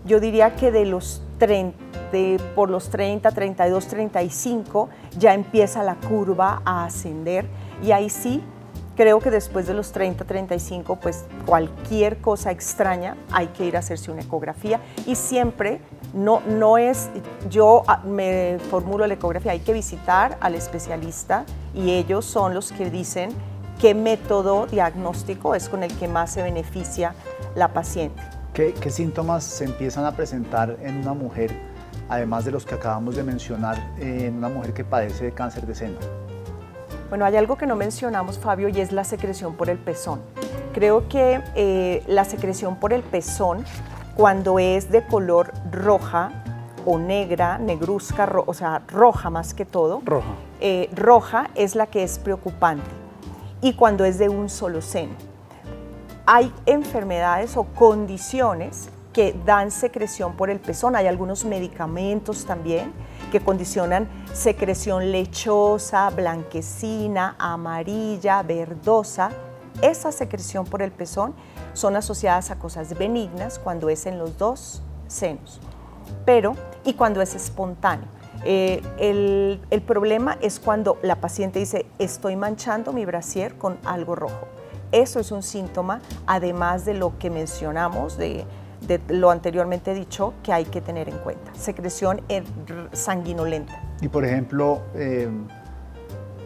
Yo 0.07 0.19
diría 0.19 0.55
que 0.55 0.71
de 0.71 0.85
los 0.85 1.21
30, 1.37 1.77
de- 2.11 2.39
por 2.55 2.69
los 2.69 2.89
30, 2.89 3.29
32, 3.31 3.87
35 3.87 4.89
ya 5.17 5.33
empieza 5.33 5.83
la 5.83 5.95
curva 5.95 6.61
a 6.65 6.85
ascender 6.85 7.45
y 7.83 7.91
ahí 7.91 8.09
sí 8.09 8.41
creo 8.95 9.19
que 9.19 9.29
después 9.29 9.67
de 9.67 9.73
los 9.75 9.91
30, 9.91 10.25
35, 10.25 10.95
pues 10.95 11.25
cualquier 11.45 12.17
cosa 12.17 12.49
extraña 12.51 13.15
hay 13.31 13.47
que 13.47 13.65
ir 13.65 13.75
a 13.75 13.79
hacerse 13.79 14.09
una 14.11 14.21
ecografía 14.21 14.79
y 15.05 15.13
siempre 15.15 15.81
no, 16.13 16.41
no 16.47 16.77
es, 16.79 17.09
yo 17.49 17.83
ah, 17.87 18.01
me 18.05 18.57
formulo 18.71 19.05
la 19.05 19.13
ecografía, 19.13 19.51
hay 19.51 19.59
que 19.59 19.73
visitar 19.73 20.37
al 20.39 20.55
especialista 20.55 21.45
y 21.75 21.91
ellos 21.91 22.25
son 22.25 22.55
los 22.55 22.71
que 22.71 22.89
dicen 22.89 23.29
qué 23.79 23.93
método 23.93 24.65
diagnóstico 24.65 25.53
es 25.53 25.69
con 25.69 25.83
el 25.83 25.95
que 25.97 26.07
más 26.07 26.31
se 26.31 26.41
beneficia 26.41 27.13
la 27.53 27.67
paciente. 27.73 28.23
¿Qué, 28.57 28.73
qué 28.73 28.89
síntomas 28.89 29.43
se 29.43 29.65
empiezan 29.65 30.03
a 30.05 30.13
presentar 30.15 30.77
en 30.81 30.97
una 30.97 31.13
mujer, 31.13 31.51
además 32.09 32.43
de 32.43 32.49
los 32.49 32.65
que 32.65 32.73
acabamos 32.73 33.15
de 33.15 33.21
mencionar, 33.21 33.77
en 33.99 34.35
una 34.35 34.49
mujer 34.49 34.73
que 34.73 34.83
padece 34.83 35.25
de 35.25 35.31
cáncer 35.31 35.67
de 35.67 35.75
seno? 35.75 35.99
Bueno, 37.09 37.23
hay 37.25 37.35
algo 37.35 37.55
que 37.55 37.67
no 37.67 37.75
mencionamos, 37.75 38.39
Fabio, 38.39 38.67
y 38.69 38.81
es 38.81 38.91
la 38.91 39.03
secreción 39.03 39.53
por 39.53 39.69
el 39.69 39.77
pezón. 39.77 40.21
Creo 40.73 41.07
que 41.07 41.39
eh, 41.53 42.03
la 42.07 42.25
secreción 42.25 42.77
por 42.77 42.93
el 42.93 43.03
pezón, 43.03 43.63
cuando 44.15 44.57
es 44.57 44.89
de 44.89 45.05
color 45.05 45.53
roja 45.71 46.31
o 46.83 46.97
negra, 46.97 47.59
negruzca, 47.59 48.25
ro- 48.25 48.43
o 48.47 48.55
sea, 48.55 48.81
roja 48.87 49.29
más 49.29 49.53
que 49.53 49.65
todo, 49.65 50.01
Roja. 50.03 50.29
eh, 50.61 50.89
roja 50.95 51.51
es 51.53 51.75
la 51.75 51.85
que 51.85 52.01
es 52.01 52.17
preocupante. 52.17 52.89
Y 53.61 53.73
cuando 53.75 54.03
es 54.03 54.17
de 54.17 54.29
un 54.29 54.49
solo 54.49 54.81
seno. 54.81 55.13
Hay 56.27 56.53
enfermedades 56.65 57.55
o 57.55 57.63
condiciones 57.63 58.89
que 59.13 59.33
dan 59.45 59.71
secreción 59.71 60.33
por 60.33 60.49
el 60.49 60.59
pezón. 60.59 60.97
Hay 60.97 61.07
algunos 61.07 61.45
medicamentos 61.45 62.45
también 62.45 62.91
que 63.31 63.39
condicionan 63.39 64.09
secreción 64.33 65.11
lechosa, 65.11 66.09
blanquecina, 66.09 67.35
amarilla, 67.39 68.43
verdosa. 68.43 69.31
Esa 69.81 70.11
secreción 70.11 70.65
por 70.65 70.81
el 70.81 70.91
pezón 70.91 71.33
son 71.73 71.95
asociadas 71.95 72.51
a 72.51 72.59
cosas 72.59 72.95
benignas 72.97 73.57
cuando 73.57 73.87
es 73.89 74.05
en 74.05 74.19
los 74.19 74.37
dos 74.37 74.83
senos, 75.07 75.61
pero 76.25 76.55
y 76.83 76.93
cuando 76.93 77.21
es 77.21 77.35
espontáneo. 77.35 78.09
Eh, 78.43 78.81
el, 78.99 79.61
el 79.69 79.81
problema 79.81 80.37
es 80.41 80.59
cuando 80.59 80.99
la 81.01 81.15
paciente 81.15 81.59
dice, 81.59 81.85
estoy 81.99 82.35
manchando 82.35 82.91
mi 82.91 83.05
brasier 83.05 83.57
con 83.57 83.77
algo 83.85 84.15
rojo. 84.15 84.56
Eso 84.91 85.19
es 85.19 85.31
un 85.31 85.43
síntoma, 85.43 86.01
además 86.25 86.85
de 86.85 86.93
lo 86.93 87.17
que 87.17 87.29
mencionamos, 87.29 88.17
de 88.17 88.45
de 88.81 89.01
lo 89.09 89.31
anteriormente 89.31 89.93
dicho 89.93 90.33
que 90.43 90.53
hay 90.53 90.65
que 90.65 90.81
tener 90.81 91.09
en 91.09 91.17
cuenta. 91.17 91.53
Secreción 91.55 92.21
sanguinolenta. 92.93 93.81
Y 94.01 94.07
por 94.07 94.23
ejemplo, 94.23 94.81
em, 94.95 95.47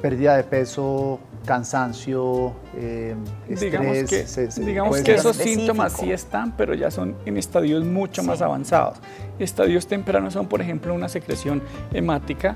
pérdida 0.02 0.38
de 0.38 0.44
peso, 0.44 1.20
cansancio, 1.46 2.54
eh, 2.76 3.16
digamos 3.48 3.98
que, 4.10 4.26
digamos 4.58 5.02
que 5.02 5.16
esos 5.16 5.36
síntomas 5.36 5.94
sí 5.94 6.12
están, 6.12 6.56
pero 6.56 6.74
ya 6.74 6.92
son 6.92 7.16
en 7.26 7.38
estadios 7.38 7.84
mucho 7.84 8.24
más 8.24 8.42
avanzados. 8.42 9.00
Estadios 9.40 9.88
tempranos 9.88 10.34
son, 10.34 10.48
por 10.48 10.62
ejemplo, 10.62 10.94
una 10.94 11.10
secreción 11.10 11.62
hemática, 11.94 12.56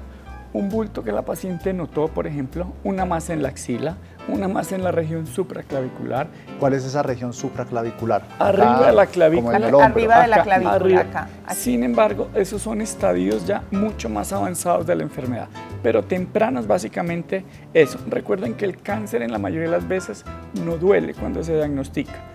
un 0.55 0.69
bulto 0.69 1.03
que 1.03 1.11
la 1.11 1.23
paciente 1.23 1.73
notó, 1.73 2.07
por 2.07 2.27
ejemplo, 2.27 2.67
una 2.85 3.03
masa 3.03 3.33
en 3.33 3.43
la 3.43 3.49
axila, 3.49 3.97
una 4.29 4.47
más 4.47 4.71
en 4.71 4.85
la 4.85 4.91
región 4.91 5.27
supraclavicular. 5.27 6.27
¿Cuál 6.61 6.73
es 6.73 6.85
esa 6.85 7.03
región 7.03 7.33
supraclavicular? 7.33 8.23
Arriba 8.39 8.87
de 8.87 8.93
la 8.93 9.05
clavícula. 9.05 9.57
Arriba 9.83 10.21
de 10.21 10.27
la 10.29 10.43
clavícula, 10.43 11.01
acá. 11.01 11.27
Sin 11.53 11.83
embargo, 11.83 12.29
esos 12.33 12.61
son 12.61 12.79
estadios 12.79 13.45
ya 13.45 13.63
mucho 13.69 14.07
más 14.07 14.31
avanzados 14.31 14.87
de 14.87 14.95
la 14.95 15.03
enfermedad, 15.03 15.49
pero 15.83 16.03
tempranos 16.03 16.65
básicamente 16.65 17.43
eso. 17.73 17.99
Recuerden 18.07 18.53
que 18.53 18.63
el 18.63 18.81
cáncer 18.81 19.23
en 19.23 19.33
la 19.33 19.37
mayoría 19.37 19.65
de 19.65 19.75
las 19.75 19.85
veces 19.85 20.23
no 20.63 20.77
duele 20.77 21.13
cuando 21.13 21.43
se 21.43 21.53
diagnostica 21.53 22.34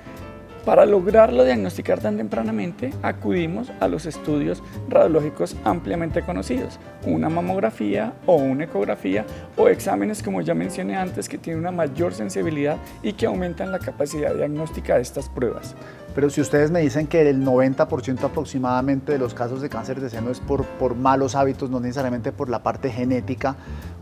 para 0.64 0.87
lograrlo 0.87 1.45
diagnosticar 1.45 2.00
tan 2.00 2.17
tempranamente, 2.17 2.93
acudimos 3.02 3.73
a 3.81 3.88
los 3.88 4.07
estudios 4.07 4.62
radiológicos 4.88 5.57
ampliamente 5.64 6.23
conocidos, 6.23 6.79
una 7.05 7.29
mamografía 7.29 8.12
o 8.26 8.37
una 8.37 8.64
ecografía 8.64 9.25
o 9.57 9.69
exámenes 9.69 10.23
como 10.23 10.43
ya 10.43 10.55
mencioné 10.55 10.97
antes 10.97 11.29
que 11.29 11.38
tienen 11.38 11.61
una 11.61 11.73
mayor 11.73 12.12
sensibilidad 12.12 12.76
y 13.02 13.14
que 13.14 13.26
aumentan 13.26 13.73
la 13.73 13.79
capacidad 13.79 14.35
diagnóstica 14.35 14.97
de 14.97 15.02
estas 15.02 15.29
pruebas. 15.29 15.75
Pero 16.14 16.29
si 16.29 16.40
ustedes 16.40 16.71
me 16.71 16.81
dicen 16.81 17.07
que 17.07 17.29
el 17.29 17.45
90% 17.45 18.25
aproximadamente 18.25 19.12
de 19.12 19.19
los 19.19 19.33
casos 19.35 19.61
de 19.61 19.69
cáncer 19.69 20.00
de 20.00 20.11
seno 20.11 20.31
es 20.31 20.40
por, 20.40 20.64
por 20.64 20.95
malos 20.95 21.35
hábitos, 21.35 21.71
no 21.71 21.79
necesariamente 21.79 22.33
por 22.33 22.49
la 22.49 22.62
parte 22.62 22.90
genética, 22.90 23.57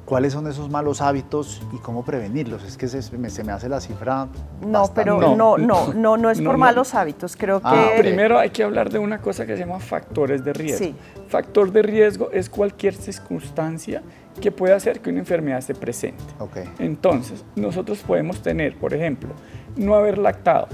¿cuáles 0.07 0.33
son 0.33 0.47
esos 0.47 0.71
malos 0.71 1.03
hábitos 1.03 1.61
y 1.73 1.77
cómo 1.79 2.05
prevenirlos? 2.05 2.65
Es 2.65 2.79
que 2.79 2.89
se, 2.89 3.19
me, 3.19 3.53
hace 3.53 3.69
la 3.69 3.81
cifra. 3.81 4.27
No, 4.67 4.91
pero 4.95 5.21
no, 5.21 5.59
no, 5.59 5.93
no, 5.93 6.17
no, 6.17 6.31
es 6.31 6.41
por 6.41 6.57
malos 6.57 6.95
hábitos. 6.95 7.37
Creo 7.37 7.61
ah, 7.63 7.91
que. 7.95 8.01
Primero 8.01 8.39
hay 8.39 8.51
que 8.51 8.65
hablar 8.65 8.89
de 8.89 8.99
una 8.99 9.21
cosa 9.21 9.45
que 9.45 9.55
se 9.55 9.61
llama 9.61 9.79
factores 9.79 10.43
de 10.43 10.55
riesgo. 10.55 10.87
Sí. 10.87 10.95
Factor 11.29 11.71
de 11.73 11.83
riesgo 11.83 12.31
es 12.33 12.49
cualquier 12.49 12.95
circunstancia 12.95 14.03
que 14.41 14.51
pueda 14.51 14.77
hacer 14.77 15.01
que 15.01 15.11
una 15.11 15.19
enfermedad 15.19 15.61
se 15.61 15.75
presente. 15.75 16.25
Okay. 16.39 16.65
Entonces, 16.79 17.45
nosotros 17.55 17.99
podemos 17.99 18.41
tener, 18.41 18.79
por 18.79 18.95
ejemplo, 18.95 19.31
no 19.77 19.95
haber 19.95 20.17
lactado 20.17 20.69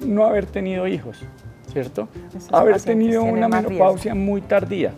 no 0.00 0.24
haber 0.24 0.46
tenido 0.46 0.86
hijos, 0.86 1.22
¿cierto? 1.72 2.08
haber 2.52 2.80
tenido 2.80 3.22
una 3.22 3.48
menopausia 3.48 4.14
muy 4.14 4.40
tardía. 4.40 4.92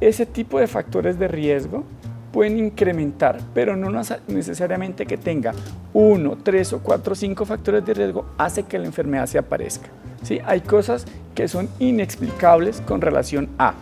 Ese 0.00 0.26
tipo 0.26 0.58
de 0.58 0.66
factores 0.66 1.18
de 1.18 1.28
riesgo 1.28 1.84
pueden 2.32 2.58
incrementar, 2.58 3.38
pero 3.54 3.76
no 3.76 4.02
necesariamente 4.26 5.06
que 5.06 5.16
tenga 5.16 5.52
uno, 5.92 6.36
tres 6.42 6.72
o 6.72 6.80
cuatro, 6.80 7.14
cinco 7.14 7.44
factores 7.44 7.86
de 7.86 7.94
riesgo 7.94 8.26
hace 8.36 8.64
que 8.64 8.78
la 8.78 8.86
enfermedad 8.86 9.26
se 9.26 9.38
aparezca. 9.38 9.88
¿sí? 10.24 10.40
Hay 10.44 10.60
cosas 10.60 11.06
que 11.34 11.46
son 11.46 11.68
inexplicables 11.78 12.80
con 12.80 13.00
relación 13.00 13.48
a. 13.58 13.74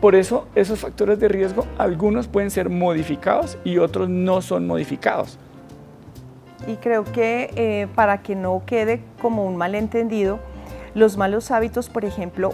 Por 0.00 0.14
eso 0.14 0.48
esos 0.54 0.80
factores 0.80 1.18
de 1.18 1.28
riesgo, 1.28 1.66
algunos 1.76 2.26
pueden 2.26 2.50
ser 2.50 2.70
modificados 2.70 3.58
y 3.64 3.78
otros 3.78 4.08
no 4.08 4.40
son 4.40 4.66
modificados. 4.66 5.38
Y 6.66 6.76
creo 6.76 7.04
que 7.04 7.50
eh, 7.56 7.88
para 7.94 8.22
que 8.22 8.34
no 8.34 8.62
quede 8.64 9.02
como 9.20 9.44
un 9.44 9.56
malentendido, 9.56 10.38
los 10.94 11.16
malos 11.16 11.50
hábitos, 11.50 11.88
por 11.88 12.04
ejemplo, 12.04 12.52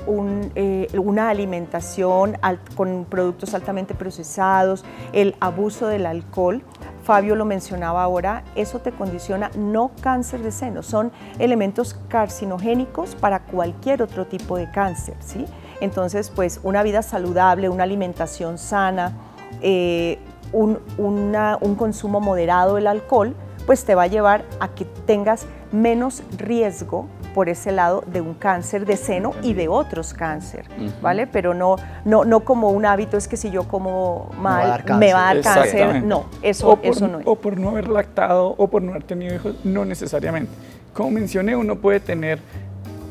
eh, 0.55 0.89
una 0.95 1.29
alimentación 1.29 2.39
con 2.75 3.05
productos 3.05 3.53
altamente 3.55 3.95
procesados, 3.95 4.85
el 5.13 5.37
abuso 5.41 5.89
del 5.89 6.07
alcohol, 6.07 6.63
Fabio 7.05 7.35
lo 7.35 7.45
mencionaba 7.45 8.03
ahora, 8.03 8.45
eso 8.55 8.79
te 8.79 8.93
condiciona 8.93 9.51
no 9.57 9.91
cáncer 10.01 10.43
de 10.43 10.53
seno, 10.53 10.83
son 10.83 11.13
elementos 11.39 11.95
carcinogénicos 12.09 13.15
para 13.15 13.41
cualquier 13.41 14.03
otro 14.03 14.27
tipo 14.27 14.57
de 14.57 14.71
cáncer, 14.71 15.17
¿sí? 15.21 15.45
Entonces, 15.81 16.31
pues 16.31 16.61
una 16.63 16.83
vida 16.83 17.03
saludable, 17.03 17.69
una 17.69 17.85
alimentación 17.85 18.59
sana, 18.59 19.17
eh, 19.61 20.19
un, 20.53 20.79
un 20.99 21.75
consumo 21.75 22.21
moderado 22.21 22.77
del 22.77 22.87
alcohol, 22.87 23.35
pues 23.71 23.85
te 23.85 23.95
va 23.95 24.03
a 24.03 24.07
llevar 24.09 24.45
a 24.59 24.67
que 24.75 24.85
tengas 24.85 25.47
menos 25.71 26.25
riesgo 26.37 27.07
por 27.37 27.49
ese 27.49 27.71
lado 27.71 28.03
de 28.13 28.21
un 28.21 28.35
cáncer 28.35 28.85
de 28.85 28.97
seno 28.97 29.33
y 29.45 29.55
de 29.55 29.69
otros 29.69 30.13
cáncer, 30.13 30.65
¿vale? 31.01 31.29
Pero 31.29 31.55
no, 31.55 31.77
no, 32.05 32.25
no 32.25 32.41
como 32.41 32.71
un 32.71 32.85
hábito 32.85 33.17
es 33.17 33.29
que 33.29 33.37
si 33.37 33.49
yo 33.53 33.69
como 33.69 34.29
mal 34.41 34.83
me 34.99 35.13
va 35.13 35.29
a 35.29 35.35
dar 35.35 35.45
cáncer, 35.45 36.03
no, 36.03 36.25
eso, 36.43 36.81
eso 36.83 37.07
no 37.07 37.21
es. 37.21 37.27
O 37.29 37.37
por 37.37 37.61
no 37.61 37.69
haber 37.69 37.87
lactado 37.87 38.57
o 38.59 38.67
por 38.67 38.83
no 38.83 38.91
haber 38.91 39.05
tenido 39.05 39.37
hijos, 39.37 39.55
no 39.63 39.85
necesariamente. 39.85 40.51
Como 40.93 41.13
mencioné, 41.13 41.55
uno 41.55 41.77
puede 41.77 42.01
tener 42.01 42.41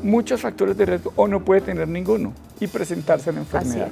muchos 0.02 0.42
factores 0.42 0.76
de 0.76 0.84
riesgo 0.84 1.14
o 1.16 1.26
no 1.26 1.40
puede 1.40 1.62
tener 1.62 1.88
ninguno 1.88 2.34
y 2.60 2.66
presentarse 2.66 3.30
a 3.30 3.32
la 3.32 3.38
enfermedad. 3.38 3.88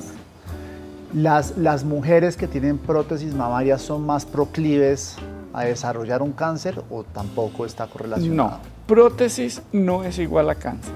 Las, 1.15 1.57
las 1.57 1.85
mujeres 1.85 2.37
que 2.37 2.47
tienen 2.47 2.77
prótesis 2.77 3.33
mamarias 3.33 3.81
son 3.81 4.05
más 4.05 4.27
proclives 4.27 5.17
a 5.53 5.65
desarrollar 5.65 6.23
un 6.23 6.33
cáncer 6.33 6.83
o 6.91 7.05
tampoco 7.05 7.65
está 7.67 7.87
correlacionado? 7.87 8.51
No, 8.51 8.59
prótesis 8.87 9.63
no 9.73 10.05
es 10.05 10.19
igual 10.19 10.51
a 10.51 10.55
cáncer. 10.55 10.95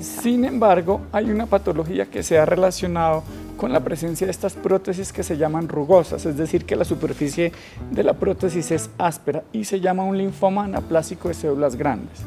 Sin 0.00 0.44
embargo, 0.44 1.02
hay 1.12 1.30
una 1.30 1.46
patología 1.46 2.06
que 2.06 2.22
se 2.22 2.38
ha 2.38 2.44
relacionado 2.44 3.22
con 3.56 3.72
la 3.72 3.80
presencia 3.80 4.26
de 4.26 4.30
estas 4.30 4.54
prótesis 4.54 5.12
que 5.12 5.22
se 5.22 5.36
llaman 5.36 5.68
rugosas, 5.68 6.26
es 6.26 6.36
decir, 6.36 6.64
que 6.64 6.74
la 6.74 6.84
superficie 6.84 7.52
de 7.90 8.02
la 8.02 8.14
prótesis 8.14 8.70
es 8.72 8.90
áspera 8.98 9.44
y 9.52 9.64
se 9.64 9.80
llama 9.80 10.02
un 10.02 10.18
linfoma 10.18 10.64
anaplásico 10.64 11.28
de 11.28 11.34
células 11.34 11.76
grandes. 11.76 12.20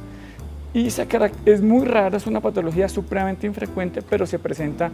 Y 0.74 0.88
es 0.88 1.62
muy 1.62 1.86
rara, 1.86 2.18
es 2.18 2.28
una 2.28 2.42
patología 2.42 2.90
supremamente 2.90 3.48
infrecuente, 3.48 4.02
pero 4.02 4.26
se 4.26 4.40
presenta 4.40 4.92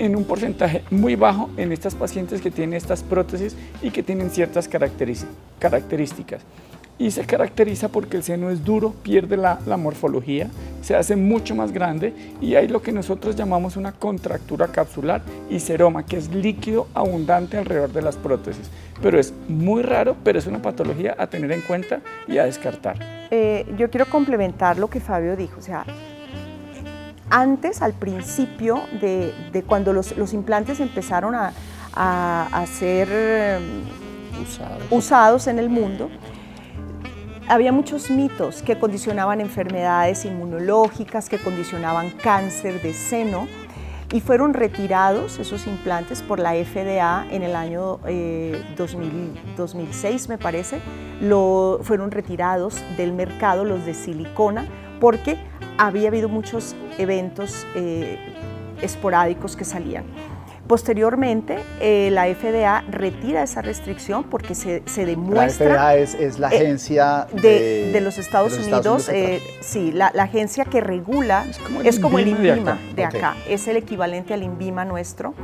en 0.00 0.16
un 0.16 0.24
porcentaje 0.24 0.82
muy 0.90 1.14
bajo 1.14 1.50
en 1.56 1.72
estas 1.72 1.94
pacientes 1.94 2.40
que 2.40 2.50
tienen 2.50 2.74
estas 2.74 3.02
prótesis 3.02 3.54
y 3.82 3.90
que 3.90 4.02
tienen 4.02 4.30
ciertas 4.30 4.66
características. 4.66 6.42
Y 6.98 7.12
se 7.12 7.24
caracteriza 7.24 7.88
porque 7.88 8.18
el 8.18 8.22
seno 8.22 8.50
es 8.50 8.64
duro, 8.64 8.94
pierde 9.02 9.36
la, 9.36 9.58
morfología, 9.78 10.50
se 10.82 10.94
hace 10.94 11.16
mucho 11.16 11.54
más 11.54 11.72
grande 11.72 12.12
y 12.42 12.56
hay 12.56 12.68
lo 12.68 12.82
que 12.82 12.92
nosotros 12.92 13.36
llamamos 13.36 13.76
una 13.76 13.92
contractura 13.92 14.68
capsular 14.68 15.22
y 15.48 15.60
seroma, 15.60 16.04
que 16.04 16.18
es 16.18 16.34
líquido 16.34 16.88
abundante 16.92 17.56
alrededor 17.56 17.92
de 17.92 18.02
las 18.02 18.16
prótesis. 18.16 18.70
Pero 19.00 19.18
es 19.18 19.32
muy 19.48 19.82
raro, 19.82 20.14
pero 20.22 20.38
es 20.38 20.46
una 20.46 20.60
patología 20.60 21.14
a 21.18 21.26
tener 21.26 21.52
en 21.52 21.62
cuenta 21.62 22.00
y 22.28 22.36
a 22.36 22.44
descartar. 22.44 22.98
Eh, 23.30 23.64
yo 23.78 23.88
quiero 23.88 24.06
complementar 24.06 24.78
lo 24.78 24.90
que 24.90 25.00
Fabio 25.00 25.36
dijo, 25.36 25.58
o 25.58 25.62
sea, 25.62 25.86
antes, 27.30 27.80
al 27.80 27.92
principio 27.92 28.82
de, 29.00 29.64
cuando 29.66 29.92
los, 29.92 30.32
implantes 30.32 30.80
empezaron 30.80 31.34
a, 31.34 32.66
ser 32.66 33.08
em, 33.10 33.84
usados. 34.90 35.46
en 35.46 35.58
el 35.58 35.70
mundo, 35.70 36.10
había 37.48 37.72
muchos 37.72 38.10
mitos 38.10 38.62
que 38.62 38.78
condicionaban 38.78 39.40
enfermedades 39.40 40.24
inmunológicas, 40.24 41.28
que 41.28 41.38
condicionaban 41.38 42.10
cáncer 42.10 42.82
de 42.82 42.92
seno 42.92 43.48
y 44.12 44.20
fueron 44.20 44.54
retirados 44.54 45.38
esos 45.38 45.66
implantes 45.66 46.22
por 46.22 46.40
la 46.40 46.52
FDA 46.54 47.26
en 47.30 47.42
el 47.42 47.54
año 47.54 48.00
2006, 48.76 50.24
eh, 50.24 50.28
me 50.28 50.38
parece. 50.38 50.80
Lo, 51.20 51.80
fueron 51.82 52.10
retirados 52.10 52.82
del 52.96 53.12
mercado 53.12 53.64
los 53.64 53.84
de 53.84 53.94
silicona 53.94 54.66
porque 55.00 55.36
había 55.78 56.08
habido 56.08 56.28
muchos 56.28 56.76
eventos 56.98 57.66
eh, 57.74 58.18
esporádicos 58.82 59.56
que 59.56 59.64
salían. 59.64 60.04
Posteriormente, 60.70 61.58
eh, 61.80 62.10
la 62.12 62.32
FDA 62.32 62.84
retira 62.88 63.42
esa 63.42 63.60
restricción 63.60 64.22
porque 64.22 64.54
se, 64.54 64.80
demuestra... 65.04 65.66
La 65.74 65.82
FDA 65.82 65.96
es, 65.96 66.38
la 66.38 66.48
eh, 66.52 66.56
agencia 66.58 67.26
de, 67.32 68.00
los 68.00 68.18
Estados 68.18 68.56
Unidos, 68.56 69.08
eh, 69.08 69.42
sí, 69.60 69.90
la, 69.90 70.12
agencia 70.16 70.64
que 70.64 70.80
regula, 70.80 71.44
es 71.82 71.98
como 71.98 72.20
el, 72.20 72.28
INVIMA, 72.28 72.78
de 72.94 73.04
acá, 73.04 73.34
es 73.48 73.66
el 73.66 73.78
equivalente 73.78 74.32
al 74.32 74.44
INVIMA 74.44 74.84
nuestro. 74.84 75.34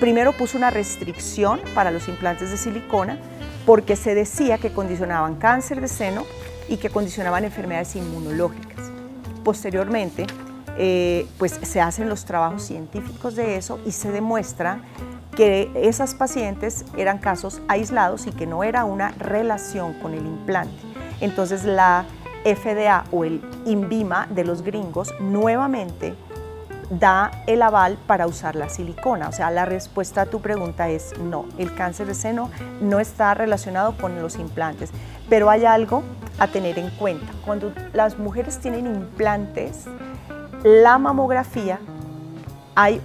primero 0.00 0.32
puso 0.32 0.58
una 0.58 0.70
restricción 0.70 1.60
para 1.72 1.92
los 1.92 2.08
implantes 2.08 2.50
de 2.50 2.56
silicona 2.56 3.20
porque 3.64 3.94
se 3.94 4.16
decía 4.16 4.58
que 4.58 4.72
condicionaban 4.72 5.36
cáncer 5.36 5.80
de 5.80 5.86
seno 5.86 6.24
y 6.68 6.76
que 6.76 6.90
condicionaban 6.90 7.44
enfermedades 7.44 7.96
inmunológicas. 7.96 8.90
Posteriormente, 9.42 10.26
eh, 10.76 11.26
pues 11.38 11.52
se 11.62 11.80
hacen 11.80 12.08
los 12.08 12.24
trabajos 12.24 12.62
científicos 12.62 13.36
de 13.36 13.56
eso 13.56 13.78
y 13.86 13.92
se 13.92 14.10
demuestra 14.10 14.80
que 15.36 15.70
esas 15.74 16.14
pacientes 16.14 16.84
eran 16.96 17.18
casos 17.18 17.60
aislados 17.68 18.26
y 18.26 18.32
que 18.32 18.46
no 18.46 18.64
era 18.64 18.84
una 18.84 19.10
relación 19.12 19.94
con 19.94 20.14
el 20.14 20.26
implante. 20.26 20.80
Entonces 21.20 21.64
la 21.64 22.06
FDA 22.44 23.04
o 23.10 23.24
el 23.24 23.40
INVIMA 23.64 24.28
de 24.30 24.44
los 24.44 24.62
gringos 24.62 25.14
nuevamente 25.20 26.14
da 26.90 27.42
el 27.46 27.62
aval 27.62 27.98
para 28.06 28.26
usar 28.26 28.56
la 28.56 28.68
silicona. 28.68 29.28
O 29.28 29.32
sea, 29.32 29.50
la 29.50 29.64
respuesta 29.64 30.22
a 30.22 30.26
tu 30.26 30.40
pregunta 30.40 30.88
es 30.88 31.18
no, 31.18 31.46
el 31.58 31.74
cáncer 31.74 32.06
de 32.06 32.14
seno 32.14 32.50
no 32.80 33.00
está 33.00 33.34
relacionado 33.34 33.96
con 33.96 34.20
los 34.20 34.36
implantes, 34.36 34.90
pero 35.28 35.50
hay 35.50 35.64
algo 35.64 36.02
a 36.38 36.48
tener 36.48 36.78
en 36.78 36.90
cuenta. 36.90 37.26
Cuando 37.44 37.72
las 37.92 38.18
mujeres 38.18 38.58
tienen 38.58 38.86
implantes, 38.86 39.84
la 40.62 40.98
mamografía 40.98 41.78
hay 42.74 43.00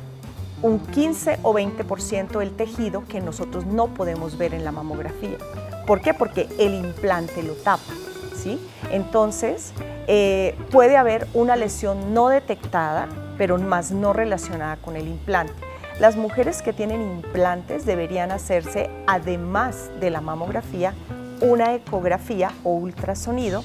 un 0.61 0.79
15 0.79 1.39
o 1.43 1.53
20% 1.53 2.39
del 2.39 2.55
tejido 2.55 3.05
que 3.07 3.21
nosotros 3.21 3.65
no 3.65 3.87
podemos 3.87 4.37
ver 4.37 4.53
en 4.53 4.65
la 4.65 4.71
mamografía. 4.71 5.37
¿Por 5.85 6.01
qué? 6.01 6.13
Porque 6.13 6.49
el 6.57 6.73
implante 6.73 7.43
lo 7.43 7.53
tapa. 7.53 7.93
¿sí? 8.35 8.59
Entonces, 8.91 9.73
eh, 10.07 10.57
puede 10.71 10.97
haber 10.97 11.27
una 11.33 11.55
lesión 11.55 12.13
no 12.13 12.29
detectada, 12.29 13.07
pero 13.39 13.57
más 13.57 13.91
no 13.91 14.13
relacionada 14.13 14.75
con 14.75 14.97
el 14.97 15.07
implante. 15.07 15.53
Las 15.97 16.17
mujeres 16.17 16.61
que 16.61 16.73
tienen 16.73 17.01
implantes 17.01 17.85
deberían 17.85 18.31
hacerse, 18.31 18.89
además 19.07 19.89
de 19.99 20.09
la 20.11 20.21
mamografía, 20.21 20.93
una 21.41 21.73
ecografía 21.73 22.51
o 22.65 22.71
ultrasonido 22.73 23.63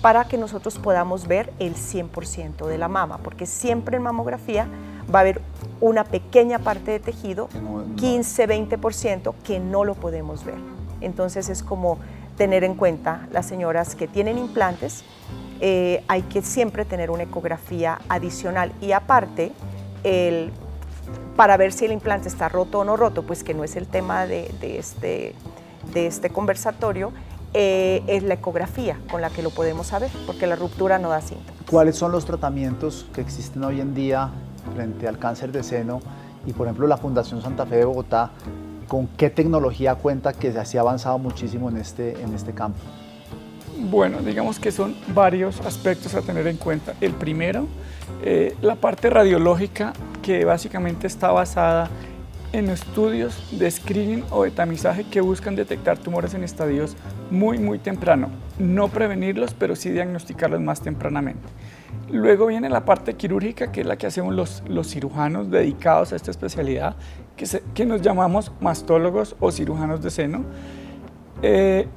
para 0.00 0.24
que 0.24 0.38
nosotros 0.38 0.78
podamos 0.78 1.28
ver 1.28 1.52
el 1.58 1.74
100% 1.74 2.66
de 2.66 2.78
la 2.78 2.88
mama, 2.88 3.18
porque 3.18 3.44
siempre 3.44 3.98
en 3.98 4.02
mamografía 4.02 4.66
va 5.14 5.18
a 5.18 5.22
haber 5.22 5.42
una 5.82 6.04
pequeña 6.04 6.58
parte 6.58 6.90
de 6.90 7.00
tejido, 7.00 7.50
15-20%, 7.96 9.34
que 9.44 9.60
no 9.60 9.84
lo 9.84 9.94
podemos 9.94 10.44
ver. 10.44 10.56
Entonces 11.02 11.50
es 11.50 11.62
como 11.62 11.98
tener 12.38 12.64
en 12.64 12.74
cuenta 12.74 13.28
las 13.32 13.44
señoras 13.44 13.94
que 13.94 14.08
tienen 14.08 14.38
implantes, 14.38 15.04
eh, 15.60 16.02
hay 16.08 16.22
que 16.22 16.42
siempre 16.42 16.84
tener 16.84 17.10
una 17.10 17.24
ecografía 17.24 18.00
adicional 18.08 18.72
y 18.80 18.92
aparte, 18.92 19.52
para 21.36 21.56
ver 21.56 21.72
si 21.72 21.84
el 21.84 21.92
implante 21.92 22.28
está 22.28 22.48
roto 22.48 22.80
o 22.80 22.84
no 22.84 22.96
roto, 22.96 23.22
pues 23.22 23.44
que 23.44 23.54
no 23.54 23.64
es 23.64 23.76
el 23.76 23.86
tema 23.86 24.26
de, 24.26 24.50
este, 24.62 25.34
este 25.94 26.30
conversatorio, 26.30 27.12
eh, 27.52 28.02
es 28.06 28.22
la 28.22 28.34
ecografía 28.34 28.98
con 29.10 29.20
la 29.20 29.30
que 29.30 29.42
lo 29.42 29.50
podemos 29.50 29.88
saber, 29.88 30.10
porque 30.26 30.46
la 30.46 30.56
ruptura 30.56 30.98
no 30.98 31.08
da 31.08 31.20
síntomas. 31.20 31.52
¿Cuáles 31.68 31.96
son 31.96 32.12
los 32.12 32.24
tratamientos 32.24 33.06
que 33.12 33.20
existen 33.20 33.64
hoy 33.64 33.80
en 33.80 33.94
día 33.94 34.30
frente 34.74 35.08
al 35.08 35.18
cáncer 35.18 35.50
de 35.52 35.62
seno? 35.62 36.00
Y 36.46 36.52
por 36.52 36.66
ejemplo, 36.66 36.86
la 36.86 36.96
Fundación 36.96 37.42
Santa 37.42 37.66
Fe 37.66 37.76
de 37.76 37.84
Bogotá, 37.84 38.30
¿con 38.88 39.08
qué 39.08 39.30
tecnología 39.30 39.96
cuenta 39.96 40.32
que 40.32 40.52
se 40.64 40.78
ha 40.78 40.80
avanzado 40.80 41.18
muchísimo 41.18 41.68
en 41.68 41.76
este, 41.76 42.20
en 42.22 42.34
este 42.34 42.52
campo? 42.52 42.78
Bueno, 43.82 44.18
digamos 44.18 44.60
que 44.60 44.72
son 44.72 44.94
varios 45.14 45.60
aspectos 45.60 46.14
a 46.14 46.20
tener 46.20 46.46
en 46.46 46.58
cuenta. 46.58 46.94
El 47.00 47.14
primero, 47.14 47.66
eh, 48.22 48.54
la 48.60 48.74
parte 48.74 49.08
radiológica, 49.08 49.94
que 50.22 50.44
básicamente 50.44 51.06
está 51.06 51.32
basada 51.32 51.88
en 52.52 52.68
estudios 52.68 53.58
de 53.58 53.70
screening 53.70 54.24
o 54.30 54.44
de 54.44 54.50
tamizaje 54.50 55.04
que 55.04 55.22
buscan 55.22 55.56
detectar 55.56 55.96
tumores 55.96 56.34
en 56.34 56.44
estadios 56.44 56.94
muy, 57.30 57.58
muy 57.58 57.78
temprano. 57.78 58.28
No 58.58 58.88
prevenirlos, 58.88 59.54
pero 59.54 59.74
sí 59.74 59.88
diagnosticarlos 59.88 60.60
más 60.60 60.82
tempranamente. 60.82 61.48
Luego 62.10 62.46
viene 62.46 62.68
la 62.68 62.84
parte 62.84 63.14
quirúrgica, 63.14 63.72
que 63.72 63.80
es 63.80 63.86
la 63.86 63.96
que 63.96 64.06
hacemos 64.06 64.34
los, 64.34 64.62
los 64.68 64.88
cirujanos 64.88 65.50
dedicados 65.50 66.12
a 66.12 66.16
esta 66.16 66.30
especialidad, 66.30 66.96
que, 67.34 67.46
que 67.72 67.86
nos 67.86 68.02
llamamos 68.02 68.52
mastólogos 68.60 69.36
o 69.40 69.50
cirujanos 69.50 70.02
de 70.02 70.10
seno. 70.10 70.44
Eh, 71.42 71.88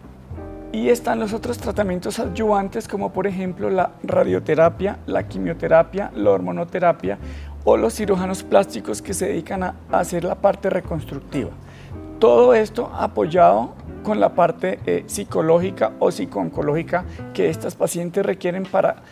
y 0.73 0.89
están 0.89 1.19
los 1.19 1.33
otros 1.33 1.59
tratamientos 1.59 2.17
adyuvantes, 2.17 2.87
como 2.87 3.13
por 3.13 3.27
ejemplo 3.27 3.69
la 3.69 3.91
radioterapia, 4.01 4.97
la 5.05 5.27
quimioterapia, 5.27 6.11
la 6.15 6.31
hormonoterapia 6.31 7.19
o 7.63 7.77
los 7.77 7.93
cirujanos 7.93 8.41
plásticos 8.41 8.99
que 9.01 9.13
se 9.13 9.27
dedican 9.27 9.61
a 9.61 9.75
hacer 9.91 10.23
la 10.23 10.33
parte 10.33 10.71
reconstructiva. 10.71 11.51
Todo 12.17 12.55
esto 12.55 12.91
apoyado 12.91 13.75
con 14.01 14.19
la 14.19 14.33
parte 14.33 14.79
eh, 14.87 15.03
psicológica 15.05 15.91
o 15.99 16.09
psicooncológica 16.09 17.05
que 17.35 17.49
estas 17.49 17.75
pacientes 17.75 18.25
requieren 18.25 18.63
para, 18.63 19.03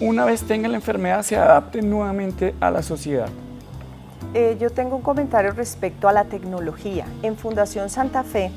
una 0.00 0.24
vez 0.24 0.42
tengan 0.42 0.72
la 0.72 0.78
enfermedad, 0.78 1.22
se 1.22 1.36
adapten 1.36 1.88
nuevamente 1.88 2.56
a 2.58 2.72
la 2.72 2.82
sociedad. 2.82 3.28
Eh, 4.34 4.56
yo 4.60 4.70
tengo 4.70 4.96
un 4.96 5.02
comentario 5.02 5.52
respecto 5.52 6.08
a 6.08 6.12
la 6.12 6.24
tecnología. 6.24 7.06
En 7.22 7.36
Fundación 7.36 7.88
Santa 7.88 8.24
Fe 8.24 8.50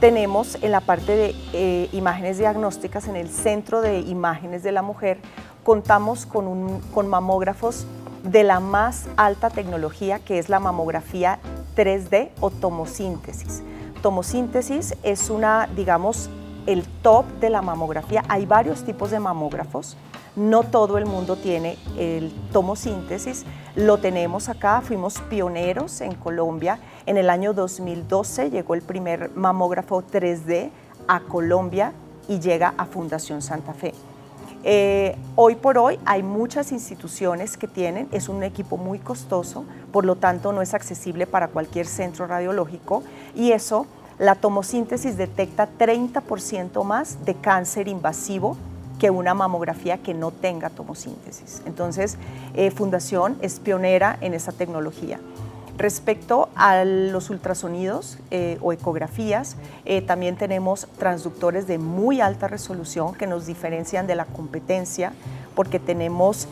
tenemos 0.00 0.56
en 0.62 0.72
la 0.72 0.80
parte 0.80 1.16
de 1.16 1.34
eh, 1.52 1.88
imágenes 1.92 2.38
diagnósticas, 2.38 3.08
en 3.08 3.16
el 3.16 3.28
centro 3.28 3.80
de 3.80 4.00
imágenes 4.00 4.62
de 4.62 4.72
la 4.72 4.82
mujer, 4.82 5.18
contamos 5.64 6.26
con, 6.26 6.80
con 6.94 7.08
mamógrafos 7.08 7.86
de 8.22 8.44
la 8.44 8.60
más 8.60 9.06
alta 9.16 9.50
tecnología 9.50 10.18
que 10.18 10.38
es 10.38 10.48
la 10.48 10.60
mamografía 10.60 11.38
3D 11.76 12.30
o 12.40 12.50
tomosíntesis. 12.50 13.62
Tomosíntesis 14.02 14.94
es 15.02 15.30
una, 15.30 15.68
digamos, 15.74 16.30
el 16.66 16.84
top 17.02 17.24
de 17.40 17.50
la 17.50 17.62
mamografía. 17.62 18.22
Hay 18.28 18.46
varios 18.46 18.84
tipos 18.84 19.10
de 19.10 19.18
mamógrafos. 19.18 19.96
No 20.38 20.62
todo 20.62 20.98
el 20.98 21.04
mundo 21.04 21.34
tiene 21.34 21.76
el 21.96 22.32
tomosíntesis. 22.52 23.44
Lo 23.74 23.98
tenemos 23.98 24.48
acá. 24.48 24.80
Fuimos 24.82 25.20
pioneros 25.28 26.00
en 26.00 26.14
Colombia. 26.14 26.78
En 27.06 27.16
el 27.16 27.28
año 27.28 27.52
2012 27.54 28.50
llegó 28.50 28.74
el 28.74 28.82
primer 28.82 29.32
mamógrafo 29.34 30.00
3D 30.00 30.70
a 31.08 31.20
Colombia 31.20 31.92
y 32.28 32.38
llega 32.38 32.72
a 32.76 32.86
Fundación 32.86 33.42
Santa 33.42 33.74
Fe. 33.74 33.92
Eh, 34.62 35.16
hoy 35.34 35.56
por 35.56 35.76
hoy 35.76 35.98
hay 36.04 36.22
muchas 36.22 36.70
instituciones 36.70 37.56
que 37.56 37.66
tienen, 37.66 38.08
es 38.12 38.28
un 38.28 38.44
equipo 38.44 38.76
muy 38.76 39.00
costoso, 39.00 39.64
por 39.92 40.04
lo 40.04 40.16
tanto 40.16 40.52
no 40.52 40.62
es 40.62 40.72
accesible 40.72 41.26
para 41.26 41.48
cualquier 41.48 41.86
centro 41.86 42.26
radiológico 42.26 43.02
y 43.34 43.52
eso, 43.52 43.86
la 44.18 44.34
tomosíntesis 44.34 45.16
detecta 45.16 45.68
30% 45.78 46.82
más 46.84 47.24
de 47.24 47.34
cáncer 47.34 47.88
invasivo 47.88 48.56
que 48.98 49.10
una 49.10 49.34
mamografía 49.34 49.98
que 49.98 50.14
no 50.14 50.30
tenga 50.30 50.70
tomosíntesis. 50.70 51.62
Entonces, 51.66 52.16
eh, 52.54 52.70
Fundación 52.70 53.36
es 53.40 53.60
pionera 53.60 54.18
en 54.20 54.34
esa 54.34 54.52
tecnología. 54.52 55.20
Respecto 55.78 56.48
a 56.56 56.84
los 56.84 57.30
ultrasonidos 57.30 58.18
eh, 58.32 58.58
o 58.60 58.72
ecografías, 58.72 59.56
eh, 59.84 60.02
también 60.02 60.36
tenemos 60.36 60.88
transductores 60.98 61.68
de 61.68 61.78
muy 61.78 62.20
alta 62.20 62.48
resolución 62.48 63.14
que 63.14 63.28
nos 63.28 63.46
diferencian 63.46 64.08
de 64.08 64.16
la 64.16 64.24
competencia 64.24 65.12
porque 65.54 65.78
tenemos 65.78 66.48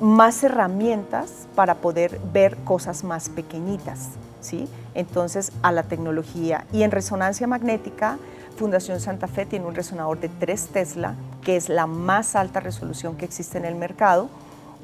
más 0.00 0.44
herramientas 0.44 1.48
para 1.56 1.74
poder 1.76 2.20
ver 2.32 2.56
cosas 2.58 3.02
más 3.02 3.28
pequeñitas. 3.28 4.10
¿sí? 4.40 4.68
Entonces, 4.94 5.50
a 5.62 5.72
la 5.72 5.82
tecnología. 5.82 6.64
Y 6.72 6.84
en 6.84 6.92
resonancia 6.92 7.48
magnética, 7.48 8.18
Fundación 8.58 8.98
Santa 8.98 9.28
Fe 9.28 9.46
tiene 9.46 9.66
un 9.66 9.74
resonador 9.76 10.18
de 10.18 10.28
3 10.28 10.68
Tesla, 10.68 11.14
que 11.42 11.56
es 11.56 11.68
la 11.68 11.86
más 11.86 12.34
alta 12.34 12.58
resolución 12.58 13.16
que 13.16 13.24
existe 13.24 13.56
en 13.56 13.64
el 13.64 13.76
mercado 13.76 14.28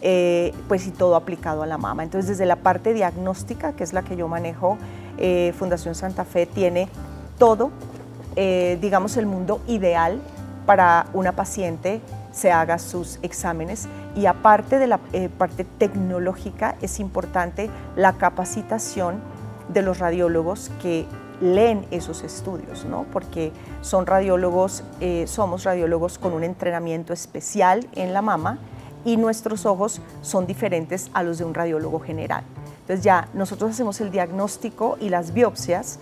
eh, 0.01 0.55
pues 0.69 0.87
y 0.87 0.93
todo 0.93 1.17
aplicado 1.17 1.65
a 1.65 1.67
la 1.67 1.77
mama. 1.77 2.05
Entonces 2.05 2.29
desde 2.29 2.47
la 2.47 2.55
parte 2.55 2.95
diagnóstica, 2.95 3.73
que 3.73 3.83
es 3.83 3.93
la 3.93 4.03
que 4.03 4.15
yo 4.15 4.29
manejo, 4.29 4.79
eh, 5.19 5.53
Fundación 5.59 5.97
Santa 5.97 6.25
Fe 6.25 6.47
tiene 6.47 6.89
todo, 7.37 7.73
eh, 8.37 8.79
digamos, 8.81 9.17
el 9.17 9.27
mundo 9.27 9.61
ideal 9.67 10.21
para 10.67 11.07
una 11.13 11.33
paciente 11.33 12.01
se 12.33 12.53
haga 12.53 12.79
sus 12.79 13.19
exámenes 13.23 13.89
y 14.15 14.27
aparte 14.27 14.79
de 14.79 14.87
la 14.87 14.99
parte 15.37 15.65
tecnológica 15.65 16.77
es 16.81 17.01
importante 17.01 17.71
la 17.97 18.13
capacitación 18.15 19.21
de 19.69 19.83
los 19.83 19.99
radiólogos 19.99 20.71
que 20.83 21.07
leen 21.41 21.87
esos 21.91 22.23
estudios, 22.23 22.85
¿no? 22.85 23.07
porque 23.13 23.53
son 23.81 24.07
radiólogos, 24.07 24.85
somos 25.27 25.65
radiólogos 25.65 26.19
con 26.19 26.33
un 26.33 26.45
entrenamiento 26.45 27.13
especial 27.13 27.87
en 27.95 28.13
la 28.13 28.23
mama 28.23 28.59
y 29.05 29.17
nuestros 29.17 29.67
ojos 29.67 30.01
son 30.23 30.47
diferentes 30.47 31.11
a 31.13 31.23
los 31.23 31.39
de 31.39 31.45
un 31.45 31.55
radiólogo 31.55 32.01
general. 32.01 32.45
Entonces 32.81 33.05
ya 33.05 33.29
nosotros 33.35 33.71
hacemos 33.71 34.01
el 34.01 34.11
diagnóstico 34.11 34.97
y 35.01 35.09
las 35.09 35.33
biopsias 35.33 35.99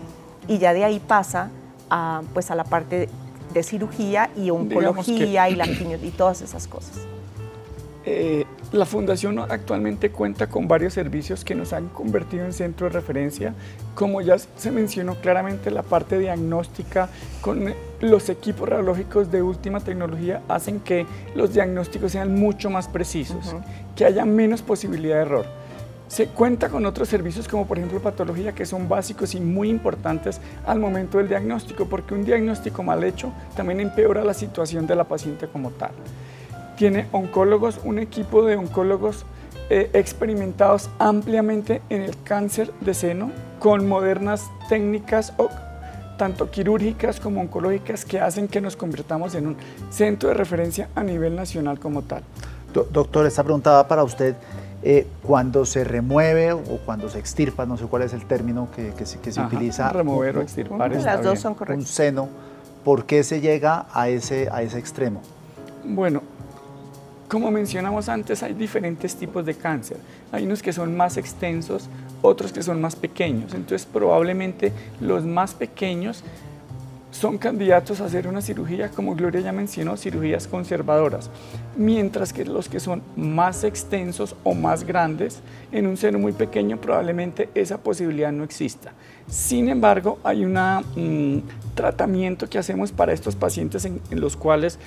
y 0.48 0.58
ya 0.58 0.72
de 0.72 0.84
ahí 0.84 1.00
pasa 1.00 1.50
a, 1.90 2.22
pues 2.34 2.50
a 2.50 2.54
la 2.54 2.64
parte 2.64 3.08
de 3.52 3.62
cirugía 3.62 4.30
y 4.36 4.50
oncología 4.50 5.48
y 5.48 5.54
la 5.54 5.66
y 5.66 6.12
todas 6.16 6.42
esas 6.42 6.66
cosas. 6.66 7.06
Eh, 8.04 8.44
la 8.72 8.86
Fundación 8.86 9.38
actualmente 9.38 10.10
cuenta 10.10 10.46
con 10.46 10.66
varios 10.66 10.94
servicios 10.94 11.44
que 11.44 11.54
nos 11.54 11.74
han 11.74 11.88
convertido 11.88 12.46
en 12.46 12.54
centro 12.54 12.86
de 12.86 12.94
referencia, 12.94 13.54
como 13.94 14.22
ya 14.22 14.38
se 14.38 14.70
mencionó 14.70 15.16
claramente 15.16 15.70
la 15.70 15.82
parte 15.82 16.18
diagnóstica 16.18 17.10
con 17.42 17.74
los 18.00 18.30
equipos 18.30 18.66
radiológicos 18.66 19.30
de 19.30 19.42
última 19.42 19.80
tecnología 19.80 20.40
hacen 20.48 20.80
que 20.80 21.06
los 21.34 21.52
diagnósticos 21.52 22.12
sean 22.12 22.34
mucho 22.34 22.70
más 22.70 22.88
precisos, 22.88 23.54
que 23.94 24.06
haya 24.06 24.24
menos 24.24 24.62
posibilidad 24.62 25.16
de 25.16 25.22
error. 25.22 25.46
Se 26.08 26.28
cuenta 26.28 26.70
con 26.70 26.86
otros 26.86 27.08
servicios 27.08 27.48
como 27.48 27.66
por 27.66 27.76
ejemplo 27.76 28.00
patología 28.00 28.52
que 28.52 28.64
son 28.64 28.88
básicos 28.88 29.34
y 29.34 29.40
muy 29.40 29.68
importantes 29.68 30.40
al 30.66 30.78
momento 30.78 31.18
del 31.18 31.28
diagnóstico, 31.28 31.86
porque 31.86 32.14
un 32.14 32.24
diagnóstico 32.24 32.82
mal 32.82 33.04
hecho 33.04 33.32
también 33.54 33.80
empeora 33.80 34.24
la 34.24 34.34
situación 34.34 34.86
de 34.86 34.94
la 34.94 35.04
paciente 35.04 35.46
como 35.46 35.70
tal 35.72 35.92
tiene 36.76 37.06
oncólogos, 37.12 37.80
un 37.84 37.98
equipo 37.98 38.44
de 38.44 38.56
oncólogos 38.56 39.24
eh, 39.70 39.90
experimentados 39.94 40.90
ampliamente 40.98 41.82
en 41.88 42.02
el 42.02 42.22
cáncer 42.24 42.72
de 42.80 42.94
seno 42.94 43.30
con 43.58 43.88
modernas 43.88 44.50
técnicas 44.68 45.32
tanto 46.18 46.50
quirúrgicas 46.50 47.18
como 47.18 47.40
oncológicas 47.40 48.04
que 48.04 48.20
hacen 48.20 48.48
que 48.48 48.60
nos 48.60 48.76
convirtamos 48.76 49.34
en 49.34 49.46
un 49.46 49.56
centro 49.90 50.28
de 50.28 50.34
referencia 50.34 50.88
a 50.94 51.02
nivel 51.02 51.34
nacional 51.34 51.78
como 51.78 52.02
tal. 52.02 52.22
doctor, 52.72 53.26
esta 53.26 53.42
pregunta 53.42 53.72
va 53.72 53.88
para 53.88 54.04
usted. 54.04 54.36
Eh, 54.84 55.06
cuando 55.22 55.64
se 55.64 55.84
remueve 55.84 56.52
o 56.52 56.78
cuando 56.84 57.08
se 57.08 57.18
extirpa, 57.18 57.66
no 57.66 57.76
sé 57.76 57.86
cuál 57.86 58.02
es 58.02 58.12
el 58.12 58.24
término 58.26 58.68
que, 58.74 58.92
se, 59.06 59.40
utiliza. 59.40 59.88
Remover 59.90 60.38
o 60.38 60.42
extirpar. 60.42 60.90
Las 60.90 61.22
dos 61.22 61.38
son 61.38 61.54
correctas. 61.54 61.88
Un 61.88 61.92
seno, 61.92 62.28
¿por 62.84 63.04
qué 63.04 63.22
se 63.22 63.40
llega 63.40 63.86
a 63.92 64.08
ese, 64.08 64.48
a 64.50 64.62
ese 64.62 64.78
extremo? 64.78 65.22
Bueno, 65.84 66.22
como 67.32 67.50
mencionamos 67.50 68.10
antes, 68.10 68.42
hay 68.42 68.52
diferentes 68.52 69.16
tipos 69.16 69.46
de 69.46 69.54
cáncer. 69.54 69.96
Hay 70.32 70.44
unos 70.44 70.60
que 70.60 70.70
son 70.70 70.94
más 70.94 71.16
extensos, 71.16 71.88
otros 72.20 72.52
que 72.52 72.62
son 72.62 72.78
más 72.78 72.94
pequeños. 72.94 73.54
Entonces, 73.54 73.88
probablemente 73.90 74.70
los 75.00 75.24
más 75.24 75.54
pequeños 75.54 76.22
son 77.10 77.38
candidatos 77.38 78.02
a 78.02 78.04
hacer 78.04 78.28
una 78.28 78.42
cirugía, 78.42 78.90
como 78.90 79.14
Gloria 79.14 79.40
ya 79.40 79.52
mencionó, 79.52 79.96
cirugías 79.96 80.46
conservadoras, 80.46 81.30
mientras 81.74 82.34
que 82.34 82.44
los 82.44 82.68
que 82.68 82.80
son 82.80 83.02
más 83.16 83.64
extensos 83.64 84.36
o 84.44 84.52
más 84.52 84.84
grandes, 84.84 85.40
en 85.72 85.86
un 85.86 85.96
seno 85.96 86.18
muy 86.18 86.32
pequeño 86.32 86.82
probablemente 86.82 87.48
esa 87.54 87.78
posibilidad 87.78 88.30
no 88.30 88.44
exista. 88.44 88.92
Sin 89.26 89.70
embargo, 89.70 90.18
hay 90.22 90.44
un 90.44 90.52
mm, 90.54 91.74
tratamiento 91.74 92.46
que 92.46 92.58
hacemos 92.58 92.92
para 92.92 93.14
estos 93.14 93.36
pacientes 93.36 93.86
en 93.86 94.02
los 94.10 94.36
cuales 94.36 94.78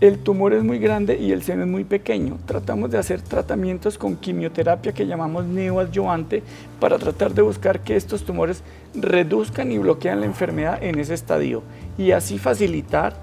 el 0.00 0.18
tumor 0.18 0.52
es 0.52 0.62
muy 0.62 0.78
grande 0.78 1.18
y 1.18 1.32
el 1.32 1.42
seno 1.42 1.62
es 1.62 1.68
muy 1.68 1.84
pequeño. 1.84 2.38
Tratamos 2.44 2.90
de 2.90 2.98
hacer 2.98 3.22
tratamientos 3.22 3.96
con 3.96 4.16
quimioterapia 4.16 4.92
que 4.92 5.06
llamamos 5.06 5.46
neoadyuvante 5.46 6.42
para 6.78 6.98
tratar 6.98 7.32
de 7.32 7.40
buscar 7.40 7.80
que 7.80 7.96
estos 7.96 8.24
tumores 8.24 8.62
reduzcan 8.94 9.72
y 9.72 9.78
bloquean 9.78 10.20
la 10.20 10.26
enfermedad 10.26 10.82
en 10.82 10.98
ese 10.98 11.14
estadio 11.14 11.62
y 11.96 12.10
así 12.10 12.38
facilitar 12.38 13.14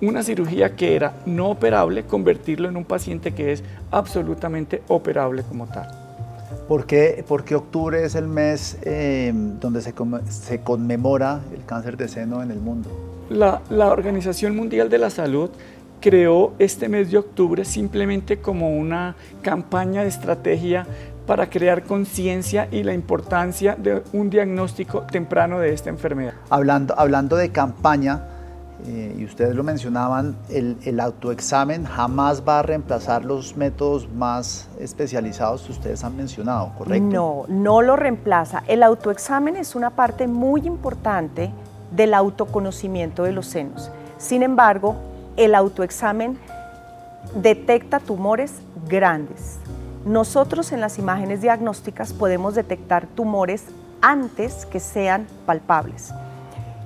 una 0.00 0.22
cirugía 0.22 0.74
que 0.74 0.96
era 0.96 1.14
no 1.26 1.50
operable, 1.50 2.04
convertirlo 2.04 2.68
en 2.68 2.76
un 2.76 2.84
paciente 2.84 3.32
que 3.32 3.52
es 3.52 3.62
absolutamente 3.90 4.82
operable 4.88 5.42
como 5.42 5.66
tal. 5.66 5.88
¿Por 6.66 6.86
qué, 6.86 7.24
octubre 7.54 8.04
es 8.04 8.14
el 8.14 8.26
mes 8.26 8.78
eh, 8.82 9.32
donde 9.34 9.82
se, 9.82 10.60
conmemora 10.62 11.42
el 11.54 11.64
cáncer 11.66 11.96
de 11.98 12.08
seno 12.08 12.42
en 12.42 12.50
el 12.50 12.58
mundo? 12.58 12.88
la 13.30 13.88
Organización 13.90 14.54
Mundial 14.54 14.90
de 14.90 14.98
la 14.98 15.08
Salud 15.08 15.50
creó 16.02 16.52
este 16.58 16.90
mes 16.90 17.10
de 17.10 17.16
octubre 17.16 17.64
simplemente 17.64 18.40
como 18.40 18.76
una 18.76 19.16
campaña 19.40 20.02
de 20.02 20.08
estrategia 20.08 20.86
para 21.26 21.48
crear 21.48 21.84
conciencia 21.84 22.68
y 22.70 22.82
la 22.82 22.92
importancia 22.92 23.76
de 23.76 24.02
un 24.12 24.28
diagnóstico 24.28 25.02
temprano 25.02 25.60
de 25.60 25.72
esta 25.72 25.88
enfermedad. 25.88 26.34
Hablando, 26.50 26.98
hablando 26.98 27.36
de 27.36 27.50
campaña, 27.50 28.26
eh, 28.84 29.14
y 29.16 29.24
ustedes 29.24 29.54
lo 29.54 29.62
mencionaban, 29.62 30.36
el, 30.50 30.76
el, 30.84 30.98
autoexamen 30.98 31.84
jamás 31.84 32.42
va 32.46 32.58
a 32.58 32.62
reemplazar 32.62 33.24
los 33.24 33.56
métodos 33.56 34.12
más 34.12 34.68
especializados 34.80 35.62
que 35.62 35.70
ustedes 35.70 36.02
han 36.02 36.16
mencionado, 36.16 36.72
¿correcto? 36.76 37.04
No, 37.04 37.44
no 37.46 37.80
lo 37.80 37.94
reemplaza. 37.94 38.64
El 38.66 38.82
autoexamen 38.82 39.54
es 39.54 39.76
una 39.76 39.90
parte 39.90 40.26
muy 40.26 40.66
importante 40.66 41.52
del 41.94 42.12
autoconocimiento 42.12 43.22
de 43.22 43.30
los 43.30 43.46
senos. 43.46 43.92
Sin 44.18 44.42
embargo, 44.42 44.96
el 45.36 45.54
autoexamen 45.54 46.38
detecta 47.34 48.00
tumores 48.00 48.54
grandes. 48.88 49.58
Nosotros 50.04 50.72
en 50.72 50.80
las 50.80 50.98
imágenes 50.98 51.40
diagnósticas 51.40 52.12
podemos 52.12 52.54
detectar 52.54 53.06
tumores 53.06 53.64
antes 54.00 54.66
que 54.66 54.80
sean 54.80 55.26
palpables. 55.46 56.12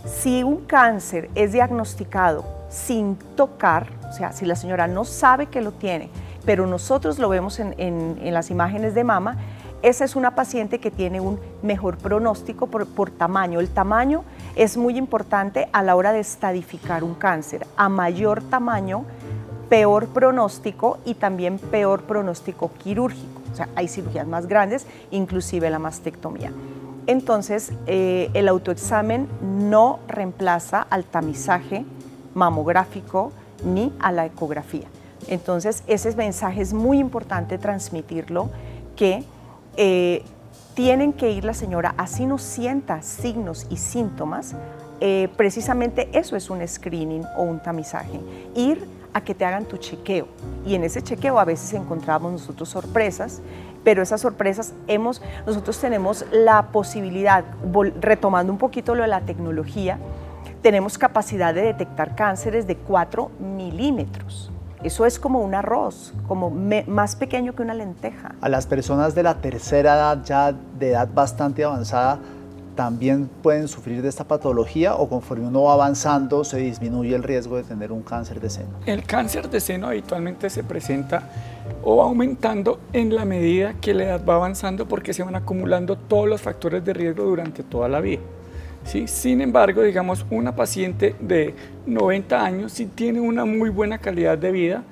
Si 0.05 0.43
un 0.43 0.67
cáncer 0.67 1.31
es 1.35 1.53
diagnosticado 1.53 2.45
sin 2.69 3.17
tocar, 3.37 3.89
o 4.09 4.13
sea, 4.13 4.33
si 4.33 4.45
la 4.45 4.55
señora 4.55 4.87
no 4.87 5.05
sabe 5.05 5.47
que 5.47 5.63
lo 5.63 5.73
tiene, 5.73 6.11
pero 6.45 6.67
nosotros 6.67 7.19
lo 7.19 7.29
vemos 7.29 7.59
en, 7.59 8.33
las 8.33 8.51
imágenes 8.51 8.95
de 8.95 9.03
mama, 9.03 9.37
esa 9.83 10.05
es 10.05 10.17
una 10.17 10.35
paciente 10.35 10.79
que 10.79 10.91
tiene 10.91 11.21
un 11.21 11.39
mejor 11.63 11.99
pronóstico 11.99 12.67
por, 12.67 13.11
tamaño. 13.11 13.61
El 13.61 13.69
tamaño 13.69 14.25
es 14.55 14.77
muy 14.77 14.97
importante 14.97 15.69
a 15.73 15.83
la 15.83 15.97
hora 15.97 16.13
de 16.13 16.21
estadificar 16.21 17.05
un 17.05 17.15
cáncer. 17.15 17.67
A 17.77 17.89
mayor 17.89 18.43
tamaño, 18.43 19.05
peor 19.69 20.09
pronóstico 20.09 20.99
y 21.05 21.15
también 21.15 21.59
peor 21.59 22.03
pronóstico 22.03 22.71
quirúrgico. 22.83 23.43
O 23.53 23.55
sea, 23.57 23.69
hay 23.75 23.89
cirugías 23.89 24.27
más 24.27 24.47
grandes, 24.47 24.87
inclusive 25.11 25.71
la 25.71 25.79
mastectomía. 25.79 26.53
Entonces, 27.07 27.73
eh, 27.87 28.31
el 28.35 28.49
autoexamen 28.49 29.29
no 29.71 30.01
reemplaza 30.09 30.87
al 30.91 31.05
tamizaje 31.05 31.85
mamográfico 32.35 33.33
ni 33.65 33.93
a 34.01 34.11
la 34.13 34.27
ecografía. 34.27 34.89
Entonces, 35.29 35.83
ese 35.87 36.15
mensaje 36.17 36.61
es 36.61 36.73
muy 36.73 36.99
importante 36.99 37.59
transmitirlo, 37.59 38.51
que 38.97 39.25
eh, 39.77 40.23
tienen 40.75 41.13
que 41.13 41.31
ir 41.31 41.45
la 41.45 41.55
señora, 41.55 41.95
así 41.97 42.27
no 42.27 42.39
sienta 42.39 43.03
signos 43.03 43.67
y 43.71 43.77
síntomas, 43.77 44.55
eh, 45.01 45.29
precisamente 45.37 46.09
eso 46.13 46.37
es 46.37 46.51
un 46.51 46.67
screening 46.67 47.25
o 47.37 47.43
un 47.43 47.61
tamizaje. 47.61 48.21
Ir 48.55 48.87
a 49.13 49.23
que 49.23 49.35
te 49.35 49.45
hagan 49.45 49.65
tu 49.65 49.79
chequeo. 49.79 50.29
Y 50.67 50.75
en 50.75 50.85
ese 50.85 51.03
chequeo 51.03 51.39
a 51.39 51.45
veces 51.45 51.73
encontramos 51.73 52.33
nosotros 52.33 52.69
sorpresas, 52.69 53.41
pero 53.85 54.03
esas 54.03 54.21
sorpresas 54.21 54.75
hemos, 54.89 55.23
nosotros 55.47 55.79
tenemos 55.79 56.27
la 56.33 56.71
posibilidad, 56.73 57.45
retomando 58.01 58.53
un 58.53 58.59
poquito 58.59 58.95
lo 58.95 59.03
de 59.03 59.09
la 59.09 59.23
tecnología, 59.23 59.99
tenemos 60.61 60.99
capacidad 60.99 61.55
de 61.55 61.63
detectar 61.63 62.15
cánceres 62.17 62.67
de 62.67 62.77
4 62.77 63.31
milímetros. 63.39 64.51
Eso 64.87 65.05
es 65.05 65.19
como 65.19 65.41
un 65.41 65.53
arroz, 65.53 66.15
como 66.29 66.49
más 66.49 67.17
pequeño 67.17 67.57
que 67.57 67.63
una 67.63 67.75
lenteja. 67.75 68.37
A 68.41 68.49
las 68.49 68.69
personas 68.69 69.17
de 69.17 69.25
la 69.25 69.41
tercera 69.41 69.97
edad, 69.97 70.23
ya 70.25 70.53
de 70.53 70.91
edad 70.91 71.09
bastante 71.13 71.65
avanzada, 71.65 72.21
también 72.77 73.29
pueden 73.43 73.67
sufrir 73.67 74.01
de 74.01 74.09
esta 74.09 74.23
patología 74.23 74.95
o 74.95 75.09
conforme 75.09 75.49
uno 75.49 75.65
va 75.65 75.73
avanzando 75.73 76.45
se 76.45 76.59
disminuye 76.59 77.17
el 77.17 77.25
riesgo 77.25 77.57
de 77.57 77.65
tener 77.65 77.91
un 77.91 78.03
cáncer 78.03 78.41
de 78.41 78.49
seno? 78.49 78.69
El 78.87 79.03
cáncer 79.03 79.51
de 79.51 79.59
seno 79.59 79.89
habitualmente 79.89 80.51
se 80.51 80.63
presenta 80.63 81.31
o 81.83 81.97
va 81.97 82.05
aumentando 82.05 82.79
en 82.93 83.13
la 83.13 83.25
medida 83.25 83.75
que 83.81 83.93
la 83.93 84.05
edad 84.05 84.25
va 84.25 84.37
avanzando 84.37 84.87
porque 84.87 85.13
se 85.15 85.25
van 85.25 85.35
acumulando 85.35 85.97
todos 85.97 86.29
los 86.29 86.41
factores 86.41 86.85
de 86.85 86.93
riesgo 86.93 87.25
durante 87.25 87.65
toda 87.65 87.89
la 87.89 88.01
vida. 88.01 88.21
Sin 88.87 89.41
embargo, 89.41 89.83
digamos, 89.83 90.25
una 90.31 90.55
paciente 90.55 91.17
de 91.21 91.55
90 91.87 92.45
años, 92.45 92.73
si 92.73 92.87
tiene 92.87 93.21
una 93.21 93.45
muy 93.45 93.69
buena 93.69 93.99
calidad 93.99 94.39
de 94.39 94.53
vida 94.53 94.85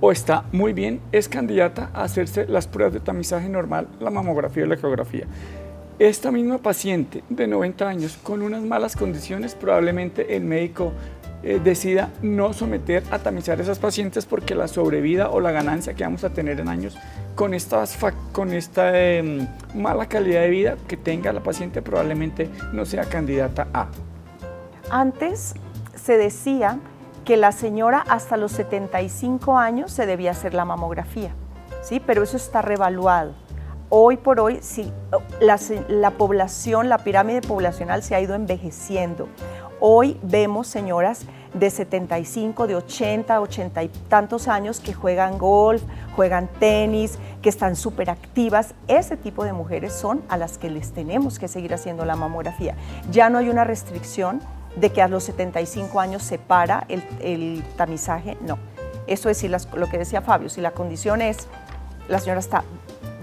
o 0.00 0.10
está 0.10 0.44
muy 0.50 0.72
bien, 0.72 1.00
es 1.12 1.28
candidata 1.28 1.90
a 1.94 2.02
hacerse 2.02 2.46
las 2.46 2.66
pruebas 2.66 2.92
de 2.92 3.00
tamizaje 3.00 3.48
normal, 3.48 3.86
la 4.00 4.10
mamografía 4.10 4.64
y 4.64 4.68
la 4.68 4.74
ecografía. 4.74 5.26
Esta 6.00 6.32
misma 6.32 6.58
paciente 6.58 7.22
de 7.28 7.46
90 7.46 7.88
años 7.88 8.18
con 8.20 8.42
unas 8.42 8.62
malas 8.62 8.96
condiciones, 8.96 9.54
probablemente 9.54 10.34
el 10.34 10.42
médico 10.42 10.92
eh, 11.42 11.58
decida 11.62 12.10
no 12.20 12.52
someter 12.52 13.02
a 13.10 13.18
tamizar 13.18 13.58
a 13.58 13.62
esas 13.62 13.78
pacientes 13.78 14.26
porque 14.26 14.54
la 14.54 14.68
sobrevida 14.68 15.30
o 15.30 15.40
la 15.40 15.52
ganancia 15.52 15.94
que 15.94 16.04
vamos 16.04 16.22
a 16.22 16.30
tener 16.30 16.60
en 16.60 16.68
años 16.68 16.98
con, 17.34 17.54
estas, 17.54 17.96
con 18.32 18.52
esta 18.52 19.00
em, 19.00 19.48
mala 19.74 20.06
calidad 20.06 20.42
de 20.42 20.50
vida 20.50 20.76
que 20.86 20.98
tenga 20.98 21.32
la 21.32 21.42
paciente 21.42 21.80
probablemente 21.80 22.50
no 22.74 22.84
sea 22.84 23.04
candidata 23.06 23.68
a. 23.72 23.88
Antes 24.90 25.54
se 25.94 26.18
decía 26.18 26.78
que 27.24 27.38
la 27.38 27.52
señora 27.52 28.04
hasta 28.08 28.36
los 28.36 28.52
75 28.52 29.56
años 29.56 29.92
se 29.92 30.04
debía 30.04 30.32
hacer 30.32 30.52
la 30.52 30.66
mamografía, 30.66 31.30
¿sí? 31.82 32.02
pero 32.04 32.22
eso 32.22 32.36
está 32.36 32.60
revaluado. 32.60 33.34
hoy 33.88 34.18
por 34.18 34.40
hoy, 34.40 34.58
sí, 34.60 34.92
la, 35.40 35.58
la 35.88 36.10
población, 36.12 36.88
la 36.90 36.98
pirámide 36.98 37.40
poblacional 37.40 38.02
se 38.02 38.14
ha 38.14 38.20
ido 38.20 38.34
envejeciendo. 38.34 39.28
Hoy 39.82 40.18
vemos 40.22 40.66
señoras 40.66 41.22
de 41.54 41.70
75, 41.70 42.66
de 42.66 42.76
80, 42.76 43.40
80 43.40 43.82
y 43.82 43.88
tantos 43.88 44.46
años 44.46 44.78
que 44.78 44.92
juegan 44.92 45.38
golf, 45.38 45.82
juegan 46.14 46.48
tenis, 46.60 47.18
que 47.40 47.48
están 47.48 47.76
súper 47.76 48.10
activas. 48.10 48.74
Ese 48.88 49.16
tipo 49.16 49.42
de 49.42 49.54
mujeres 49.54 49.94
son 49.94 50.22
a 50.28 50.36
las 50.36 50.58
que 50.58 50.68
les 50.68 50.92
tenemos 50.92 51.38
que 51.38 51.48
seguir 51.48 51.72
haciendo 51.72 52.04
la 52.04 52.14
mamografía. 52.14 52.74
Ya 53.10 53.30
no 53.30 53.38
hay 53.38 53.48
una 53.48 53.64
restricción 53.64 54.40
de 54.76 54.90
que 54.90 55.00
a 55.00 55.08
los 55.08 55.24
75 55.24 55.98
años 55.98 56.22
se 56.22 56.38
para 56.38 56.86
el, 56.88 57.64
tamizaje, 57.78 58.36
no. 58.42 58.58
Eso 59.06 59.30
es 59.30 59.38
si 59.38 59.48
lo 59.48 59.86
que 59.90 59.96
decía 59.96 60.20
Fabio, 60.20 60.50
si 60.50 60.60
la 60.60 60.72
condición 60.72 61.22
es, 61.22 61.48
la 62.06 62.18
señora 62.18 62.40
está 62.40 62.64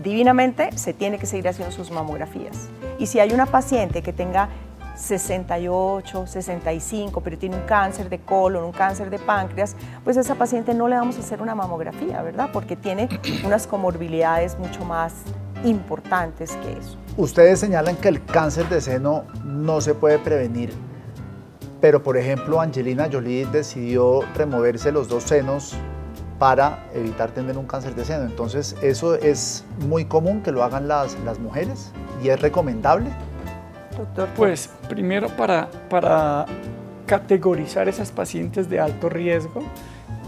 divinamente, 0.04 0.76
se 0.76 0.94
tiene 0.94 1.20
que 1.20 1.28
seguir 1.28 1.48
haciendo 1.48 1.72
sus 1.72 1.92
mamografías. 1.92 2.68
Y 2.98 3.06
si 3.06 3.20
hay 3.20 3.32
una 3.32 3.46
paciente 3.46 4.02
que 4.02 4.12
tenga 4.12 4.50
68, 4.98 6.28
65, 6.28 7.22
pero 7.22 7.38
tiene 7.38 7.56
un 7.56 7.64
cáncer 7.64 8.10
de 8.10 8.20
colon, 8.20 8.64
un 8.64 8.72
cáncer 8.72 9.10
de 9.10 9.20
páncreas, 9.20 9.76
pues 10.04 10.18
a 10.18 10.22
esa 10.22 10.36
paciente 10.36 10.74
no 10.74 10.88
le 10.88 10.96
vamos 10.96 11.18
a 11.18 11.20
hacer 11.20 11.42
una 11.42 11.56
mamografía, 11.56 12.22
¿verdad? 12.24 12.50
Porque 12.52 12.76
tiene 12.76 13.08
unas 13.46 13.68
comorbilidades 13.68 14.58
mucho 14.58 14.84
más 14.84 15.14
importantes 15.64 16.52
que 16.64 16.74
eso. 16.74 16.98
Ustedes 17.16 17.60
señalan 17.60 17.96
que 17.96 18.10
el 18.10 18.24
cáncer 18.26 18.68
de 18.70 18.82
seno 18.82 19.24
no 19.44 19.82
se 19.82 19.94
puede 19.94 20.20
prevenir, 20.20 20.74
pero 21.80 22.02
por 22.04 22.18
ejemplo 22.18 22.60
Angelina 22.60 23.08
Jolie 23.12 23.46
decidió 23.46 24.22
removerse 24.36 24.92
los 24.92 25.08
dos 25.08 25.24
senos 25.24 25.76
para 26.40 26.88
evitar 26.94 27.32
tener 27.32 27.58
un 27.58 27.66
cáncer 27.66 27.96
de 27.96 28.06
seno. 28.06 28.26
Entonces, 28.26 28.76
¿eso 28.82 29.16
es 29.16 29.64
muy 29.88 30.06
común 30.06 30.44
que 30.44 30.52
lo 30.52 30.64
hagan 30.64 30.88
las, 30.88 31.18
las 31.26 31.40
mujeres 31.40 31.92
y 32.24 32.30
es 32.30 32.40
recomendable? 32.40 33.10
Pues 34.36 34.70
primero 34.90 35.28
para, 35.30 35.70
para 35.90 36.46
categorizar 37.06 37.88
esas 37.88 38.12
pacientes 38.12 38.70
de 38.70 38.80
alto 38.80 39.10
riesgo, 39.10 39.64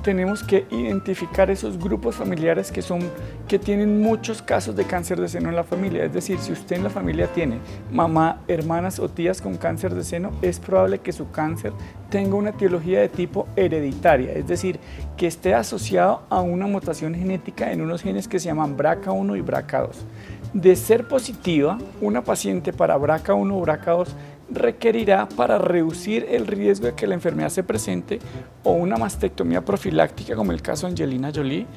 tenemos 0.01 0.43
que 0.43 0.65
identificar 0.71 1.49
esos 1.51 1.77
grupos 1.77 2.15
familiares 2.15 2.71
que, 2.71 2.81
son, 2.81 3.01
que 3.47 3.59
tienen 3.59 4.01
muchos 4.01 4.41
casos 4.41 4.75
de 4.75 4.85
cáncer 4.85 5.19
de 5.19 5.27
seno 5.27 5.49
en 5.49 5.55
la 5.55 5.63
familia. 5.63 6.05
Es 6.05 6.13
decir, 6.13 6.39
si 6.39 6.51
usted 6.51 6.77
en 6.77 6.83
la 6.83 6.89
familia 6.89 7.27
tiene 7.27 7.59
mamá, 7.91 8.41
hermanas 8.47 8.99
o 8.99 9.09
tías 9.09 9.41
con 9.41 9.57
cáncer 9.57 9.93
de 9.93 10.03
seno, 10.03 10.31
es 10.41 10.59
probable 10.59 10.99
que 10.99 11.11
su 11.11 11.29
cáncer 11.31 11.73
tenga 12.09 12.35
una 12.35 12.51
etiología 12.51 13.01
de 13.01 13.09
tipo 13.09 13.47
hereditaria, 13.55 14.31
es 14.33 14.47
decir, 14.47 14.79
que 15.15 15.27
esté 15.27 15.53
asociado 15.53 16.23
a 16.29 16.41
una 16.41 16.65
mutación 16.65 17.13
genética 17.13 17.71
en 17.71 17.81
unos 17.81 18.01
genes 18.01 18.27
que 18.27 18.39
se 18.39 18.47
llaman 18.47 18.77
BRCA1 18.77 19.37
y 19.37 19.41
BRCA2. 19.41 19.95
De 20.53 20.75
ser 20.75 21.07
positiva, 21.07 21.77
una 22.01 22.23
paciente 22.23 22.73
para 22.73 22.97
BRCA1 22.97 23.51
o 23.53 23.65
BRCA2 23.65 24.07
requerirá 24.51 25.29
para 25.29 25.59
reducir 25.59 26.25
el 26.29 26.47
riesgo 26.47 26.87
de 26.87 26.95
que 26.95 27.05
la 27.05 27.13
enfermedad 27.13 27.49
se 27.49 27.63
presente 27.63 28.19
o 28.63 28.71
una 28.71 28.97
mastectomía 28.97 29.63
profiláctica 29.63 30.35
como 30.35 30.51
el 30.51 30.63
caso 30.63 30.87
de 30.87 30.93
Angelina 30.93 31.31
Jolie 31.33 31.67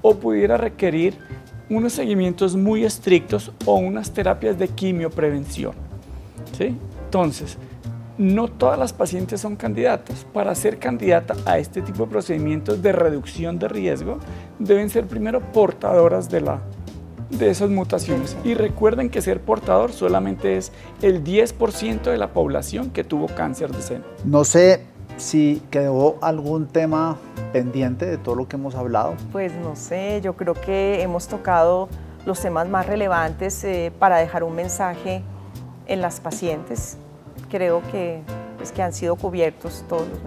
o 0.00 0.16
pudiera 0.16 0.56
requerir 0.56 1.18
unos 1.68 1.92
seguimientos 1.92 2.56
muy 2.56 2.84
estrictos 2.84 3.52
o 3.66 3.76
unas 3.76 4.12
terapias 4.12 4.58
de 4.58 4.68
quimioprevención. 4.68 5.74
¿sí? 6.56 6.74
Entonces, 7.04 7.58
no 8.18 8.48
todas 8.48 8.78
las 8.78 8.92
pacientes 8.92 9.40
son 9.40 9.56
candidatas. 9.56 10.24
Para 10.32 10.54
ser 10.54 10.78
candidata 10.78 11.34
a 11.44 11.58
este 11.58 11.82
tipo 11.82 12.04
de 12.04 12.10
procedimientos 12.10 12.82
de 12.82 12.92
reducción 12.92 13.58
de 13.58 13.68
riesgo, 13.68 14.18
deben 14.58 14.90
ser 14.90 15.06
primero 15.06 15.40
portadoras 15.52 16.30
de 16.30 16.40
la 16.40 16.60
de 17.32 17.50
esas 17.50 17.70
mutaciones. 17.70 18.36
Y 18.44 18.54
recuerden 18.54 19.10
que 19.10 19.22
ser 19.22 19.40
portador 19.40 19.92
solamente 19.92 20.56
es 20.56 20.72
el 21.00 21.24
10% 21.24 22.02
de 22.02 22.18
la 22.18 22.32
población 22.32 22.90
que 22.90 23.04
tuvo 23.04 23.26
cáncer 23.26 23.72
de 23.72 23.82
seno. 23.82 24.04
No 24.24 24.44
sé 24.44 24.84
si 25.16 25.62
quedó 25.70 26.16
algún 26.20 26.66
tema 26.66 27.16
pendiente 27.52 28.06
de 28.06 28.18
todo 28.18 28.34
lo 28.34 28.48
que 28.48 28.56
hemos 28.56 28.74
hablado. 28.74 29.14
Pues 29.30 29.52
no 29.54 29.76
sé, 29.76 30.20
yo 30.22 30.34
creo 30.36 30.54
que 30.54 31.02
hemos 31.02 31.28
tocado 31.28 31.88
los 32.26 32.40
temas 32.40 32.68
más 32.68 32.86
relevantes 32.86 33.62
eh, 33.64 33.92
para 33.98 34.18
dejar 34.18 34.44
un 34.44 34.54
mensaje 34.54 35.22
en 35.86 36.00
las 36.00 36.20
pacientes. 36.20 36.96
Creo 37.50 37.82
que, 37.90 38.22
pues, 38.56 38.72
que 38.72 38.82
han 38.82 38.92
sido 38.92 39.16
cubiertos 39.16 39.84
todos 39.88 40.06
los 40.08 40.18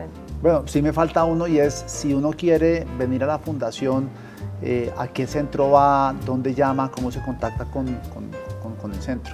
Bueno, 0.41 0.67
sí 0.67 0.81
me 0.81 0.93
falta 0.93 1.23
uno 1.23 1.47
y 1.47 1.59
es 1.59 1.83
si 1.87 2.13
uno 2.13 2.31
quiere 2.31 2.85
venir 2.97 3.23
a 3.23 3.27
la 3.27 3.39
fundación 3.39 4.09
eh, 4.61 4.93
a 4.97 5.07
qué 5.07 5.27
centro 5.27 5.71
va, 5.71 6.15
dónde 6.25 6.53
llama, 6.53 6.89
cómo 6.91 7.11
se 7.11 7.21
contacta 7.21 7.65
con, 7.65 7.87
el 7.87 9.01
centro. 9.01 9.33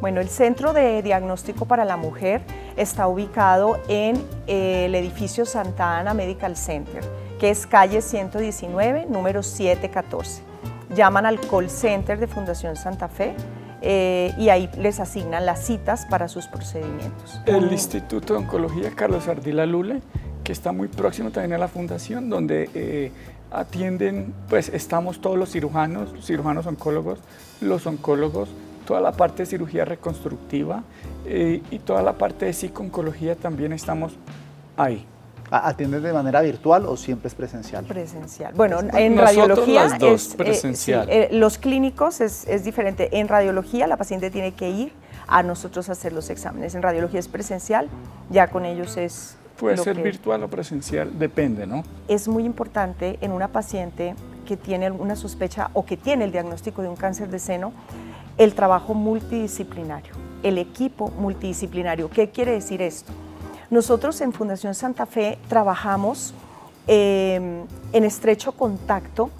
Bueno, 0.00 0.20
el 0.20 0.28
Centro 0.28 0.72
de 0.72 1.02
Diagnóstico 1.02 1.64
para 1.64 1.84
la 1.84 1.96
Mujer 1.96 2.42
está 2.76 3.08
ubicado 3.08 3.80
en 3.88 4.16
eh, 4.46 4.84
el 4.86 4.94
edificio 4.94 5.44
Santa 5.44 5.98
Ana 5.98 6.14
Medical 6.14 6.56
Center, 6.56 7.02
que 7.40 7.50
es 7.50 7.66
calle 7.66 8.00
119, 8.00 9.06
número 9.06 9.42
714. 9.42 10.42
Llaman 10.94 11.26
al 11.26 11.40
call 11.40 11.68
center 11.68 12.20
de 12.20 12.28
Fundación 12.28 12.76
Santa 12.76 13.08
Fe 13.08 13.34
eh, 13.80 14.32
y 14.38 14.48
ahí 14.48 14.70
les 14.76 14.98
asignan 15.00 15.46
las 15.46 15.64
citas 15.64 16.06
para 16.06 16.28
sus 16.28 16.46
procedimientos. 16.46 17.40
El 17.46 17.70
Instituto 17.72 18.34
de 18.34 18.40
Oncología 18.40 18.90
Carlos 18.94 19.28
Ardila 19.28 19.66
Lule, 19.66 20.00
que 20.44 20.52
está 20.52 20.72
muy 20.72 20.88
próximo 20.88 21.30
también 21.30 21.52
a 21.54 21.58
la 21.58 21.68
fundación, 21.68 22.30
donde 22.30 23.12
atienden, 23.50 24.34
pues 24.48 24.68
estamos 24.68 25.20
todos 25.20 25.38
los 25.38 25.50
cirujanos, 25.50 26.10
cirujanos 26.24 26.66
oncólogos, 26.66 27.20
los 27.60 27.86
oncólogos, 27.86 28.48
toda 28.86 29.00
la 29.00 29.12
parte 29.12 29.42
de 29.42 29.46
cirugía 29.46 29.84
reconstructiva 29.84 30.82
eh, 31.26 31.62
y 31.70 31.78
toda 31.80 32.02
la 32.02 32.14
parte 32.14 32.46
de 32.46 32.52
psiconcología 32.52 33.36
también 33.36 33.72
estamos 33.72 34.16
ahí. 34.76 35.04
¿Atienden 35.50 36.02
de 36.02 36.12
manera 36.12 36.42
virtual 36.42 36.84
o 36.84 36.96
siempre 36.98 37.28
es 37.28 37.34
presencial? 37.34 37.82
Presencial. 37.86 38.52
Bueno, 38.54 38.80
en 38.92 39.16
radiología 39.16 39.86
es 39.86 40.34
eh, 40.34 40.36
presencial. 40.36 41.08
Eh, 41.08 41.30
los 41.32 41.56
clínicos 41.56 42.20
es, 42.20 42.46
es, 42.46 42.64
diferente. 42.64 43.18
En 43.18 43.28
radiología 43.28 43.86
la 43.86 43.96
paciente 43.96 44.30
tiene 44.30 44.52
que 44.52 44.68
ir 44.68 44.92
a 45.26 45.42
nosotros 45.42 45.88
a 45.88 45.92
hacer 45.92 46.12
los 46.12 46.28
exámenes. 46.28 46.74
En 46.74 46.82
radiología 46.82 47.20
es 47.20 47.28
presencial, 47.28 47.88
ya 48.28 48.48
con 48.48 48.66
ellos 48.66 48.98
es 48.98 49.38
Puede 49.58 49.76
ser 49.76 50.00
virtual 50.00 50.44
o 50.44 50.48
presencial, 50.48 51.18
depende, 51.18 51.66
¿no? 51.66 51.82
Es 52.06 52.28
muy 52.28 52.44
importante 52.44 53.18
en 53.20 53.32
una 53.32 53.48
paciente 53.48 54.14
que 54.46 54.56
tiene 54.56 54.86
alguna 54.86 55.16
sospecha 55.16 55.70
o 55.74 55.84
que 55.84 55.96
tiene 55.96 56.24
el 56.24 56.32
diagnóstico 56.32 56.80
de 56.80 56.88
un 56.88 56.96
cáncer 56.96 57.28
de 57.28 57.40
seno, 57.40 57.72
el 58.38 58.54
trabajo 58.54 58.94
multidisciplinario, 58.94 60.12
el 60.44 60.58
equipo 60.58 61.10
multidisciplinario. 61.18 62.08
¿Qué 62.08 62.30
quiere 62.30 62.52
decir 62.52 62.80
esto? 62.80 63.12
Nosotros 63.68 64.20
en 64.20 64.32
Fundación 64.32 64.74
Santa 64.74 65.06
Fe 65.06 65.38
trabajamos 65.48 66.32
em, 66.86 67.64
en 67.92 68.04
estrecho 68.04 68.52
contacto 68.52 69.30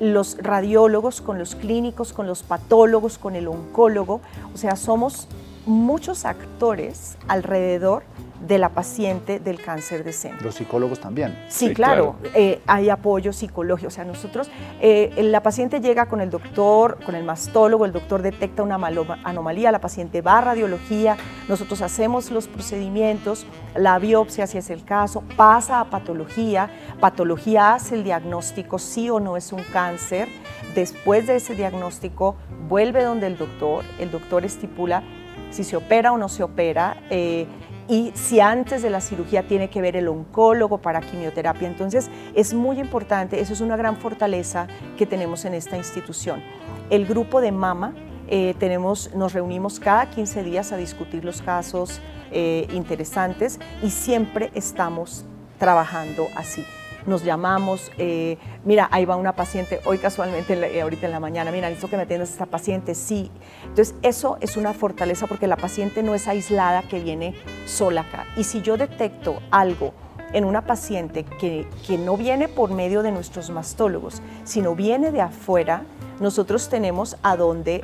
los 0.00 0.38
radiólogos 0.38 1.20
con 1.20 1.38
los 1.38 1.54
clínicos, 1.54 2.14
con 2.14 2.26
los 2.26 2.42
patólogos, 2.42 3.18
con 3.18 3.36
el 3.36 3.46
oncólogo, 3.46 4.22
o 4.54 4.56
sea, 4.56 4.74
somos 4.74 5.28
muchos 5.66 6.24
actores 6.24 7.18
alrededor 7.28 8.02
de 8.40 8.58
la 8.58 8.70
paciente 8.70 9.38
del 9.38 9.60
cáncer 9.60 10.04
de 10.04 10.12
seno. 10.12 10.36
Los 10.42 10.54
psicólogos 10.54 10.98
también. 10.98 11.38
Sí, 11.48 11.74
claro, 11.74 12.16
eh, 12.34 12.60
hay 12.66 12.90
apoyo 12.90 13.32
psicológico. 13.32 13.88
O 13.88 13.90
sea, 13.90 14.04
nosotros, 14.04 14.50
eh, 14.80 15.12
la 15.22 15.42
paciente 15.42 15.80
llega 15.80 16.06
con 16.06 16.20
el 16.20 16.30
doctor, 16.30 16.98
con 17.04 17.14
el 17.14 17.24
mastólogo, 17.24 17.84
el 17.84 17.92
doctor 17.92 18.22
detecta 18.22 18.62
una 18.62 18.76
anomalía, 19.24 19.70
la 19.70 19.80
paciente 19.80 20.22
va 20.22 20.38
a 20.38 20.40
radiología, 20.40 21.16
nosotros 21.48 21.82
hacemos 21.82 22.30
los 22.30 22.48
procedimientos, 22.48 23.46
la 23.74 23.98
biopsia 23.98 24.46
si 24.46 24.58
es 24.58 24.70
el 24.70 24.84
caso, 24.84 25.22
pasa 25.36 25.80
a 25.80 25.90
patología, 25.90 26.70
patología 26.98 27.74
hace 27.74 27.96
el 27.96 28.04
diagnóstico 28.04 28.78
sí 28.78 29.10
o 29.10 29.20
no 29.20 29.36
es 29.36 29.52
un 29.52 29.62
cáncer, 29.64 30.28
después 30.74 31.26
de 31.26 31.36
ese 31.36 31.54
diagnóstico 31.54 32.36
vuelve 32.68 33.02
donde 33.02 33.26
el 33.26 33.36
doctor, 33.36 33.84
el 33.98 34.10
doctor 34.10 34.44
estipula 34.44 35.02
si 35.50 35.64
se 35.64 35.76
opera 35.76 36.12
o 36.12 36.18
no 36.18 36.28
se 36.28 36.42
opera. 36.42 36.96
Eh, 37.10 37.46
y 37.90 38.12
si 38.14 38.38
antes 38.38 38.82
de 38.82 38.88
la 38.88 39.00
cirugía 39.00 39.42
tiene 39.42 39.68
que 39.68 39.82
ver 39.82 39.96
el 39.96 40.06
oncólogo 40.06 40.78
para 40.78 41.00
quimioterapia. 41.00 41.66
Entonces 41.66 42.08
es 42.34 42.54
muy 42.54 42.78
importante, 42.78 43.40
eso 43.40 43.52
es 43.52 43.60
una 43.60 43.76
gran 43.76 43.96
fortaleza 43.96 44.68
que 44.96 45.06
tenemos 45.06 45.44
en 45.44 45.54
esta 45.54 45.76
institución. 45.76 46.40
El 46.88 47.04
grupo 47.04 47.40
de 47.40 47.50
mama, 47.50 47.92
eh, 48.28 48.54
tenemos, 48.60 49.12
nos 49.16 49.32
reunimos 49.32 49.80
cada 49.80 50.08
15 50.08 50.44
días 50.44 50.70
a 50.70 50.76
discutir 50.76 51.24
los 51.24 51.42
casos 51.42 52.00
eh, 52.30 52.68
interesantes 52.72 53.58
y 53.82 53.90
siempre 53.90 54.52
estamos 54.54 55.24
trabajando 55.58 56.28
así 56.36 56.64
nos 57.06 57.24
llamamos, 57.24 57.90
eh, 57.98 58.38
mira, 58.64 58.88
ahí 58.90 59.04
va 59.04 59.16
una 59.16 59.34
paciente, 59.34 59.80
hoy 59.84 59.98
casualmente, 59.98 60.54
eh, 60.54 60.82
ahorita 60.82 61.06
en 61.06 61.12
la 61.12 61.20
mañana, 61.20 61.50
mira, 61.50 61.68
necesito 61.68 61.90
que 61.90 61.96
me 61.96 62.02
atiendas 62.02 62.30
a 62.30 62.32
esta 62.32 62.46
paciente, 62.46 62.94
sí. 62.94 63.30
Entonces, 63.64 63.94
eso 64.02 64.38
es 64.40 64.56
una 64.56 64.72
fortaleza 64.72 65.26
porque 65.26 65.46
la 65.46 65.56
paciente 65.56 66.02
no 66.02 66.14
es 66.14 66.28
aislada 66.28 66.82
que 66.82 67.00
viene 67.00 67.34
sola 67.66 68.02
acá. 68.02 68.26
Y 68.36 68.44
si 68.44 68.62
yo 68.62 68.76
detecto 68.76 69.40
algo 69.50 69.92
en 70.32 70.44
una 70.44 70.64
paciente 70.64 71.24
que, 71.24 71.66
que 71.86 71.98
no 71.98 72.16
viene 72.16 72.48
por 72.48 72.70
medio 72.70 73.02
de 73.02 73.10
nuestros 73.12 73.50
mastólogos, 73.50 74.22
sino 74.44 74.74
viene 74.74 75.10
de 75.10 75.20
afuera, 75.20 75.82
nosotros 76.20 76.68
tenemos 76.68 77.16
a 77.22 77.36
dónde, 77.36 77.82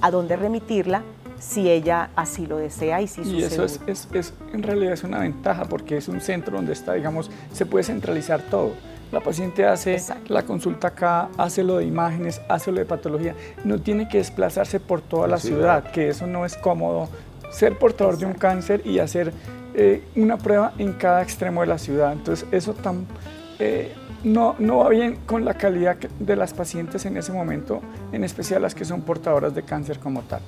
a 0.00 0.10
dónde 0.10 0.36
remitirla 0.36 1.02
si 1.38 1.70
ella 1.70 2.10
así 2.16 2.46
lo 2.46 2.58
desea 2.58 3.00
y 3.00 3.08
si 3.08 3.22
Y 3.22 3.42
eso 3.42 3.64
es, 3.64 3.80
es, 3.86 4.08
es, 4.12 4.34
en 4.52 4.62
realidad 4.62 4.92
es 4.92 5.04
una 5.04 5.20
ventaja 5.20 5.64
porque 5.64 5.96
es 5.96 6.08
un 6.08 6.20
centro 6.20 6.56
donde 6.56 6.72
está, 6.72 6.94
digamos, 6.94 7.30
se 7.52 7.66
puede 7.66 7.84
centralizar 7.84 8.40
todo. 8.42 8.72
La 9.12 9.20
paciente 9.20 9.64
hace 9.64 10.02
la 10.26 10.42
consulta 10.42 10.88
acá, 10.88 11.28
hace 11.38 11.62
lo 11.62 11.76
de 11.76 11.84
imágenes, 11.84 12.40
hace 12.48 12.72
lo 12.72 12.78
de 12.78 12.86
patología. 12.86 13.36
No 13.64 13.80
tiene 13.80 14.08
que 14.08 14.18
desplazarse 14.18 14.80
por 14.80 15.00
toda 15.00 15.28
la 15.28 15.38
ciudad, 15.38 15.90
que 15.92 16.08
eso 16.08 16.26
no 16.26 16.44
es 16.44 16.56
cómodo. 16.56 17.08
Ser 17.50 17.78
portador 17.78 18.18
de 18.18 18.26
un 18.26 18.34
cáncer 18.34 18.82
y 18.84 18.98
hacer 18.98 19.32
eh, 19.74 20.02
una 20.16 20.38
prueba 20.38 20.72
en 20.78 20.92
cada 20.94 21.22
extremo 21.22 21.60
de 21.60 21.68
la 21.68 21.78
ciudad. 21.78 22.12
Entonces, 22.12 22.48
eso 22.50 22.74
tan, 22.74 23.06
eh, 23.60 23.94
no, 24.24 24.56
no 24.58 24.78
va 24.78 24.88
bien 24.88 25.18
con 25.24 25.44
la 25.44 25.54
calidad 25.54 25.96
de 25.96 26.34
las 26.34 26.52
pacientes 26.52 27.06
en 27.06 27.16
ese 27.16 27.32
momento, 27.32 27.82
en 28.10 28.24
especial 28.24 28.62
las 28.62 28.74
que 28.74 28.84
son 28.84 29.02
portadoras 29.02 29.54
de 29.54 29.62
cáncer 29.62 30.00
como 30.00 30.22
tal. 30.22 30.40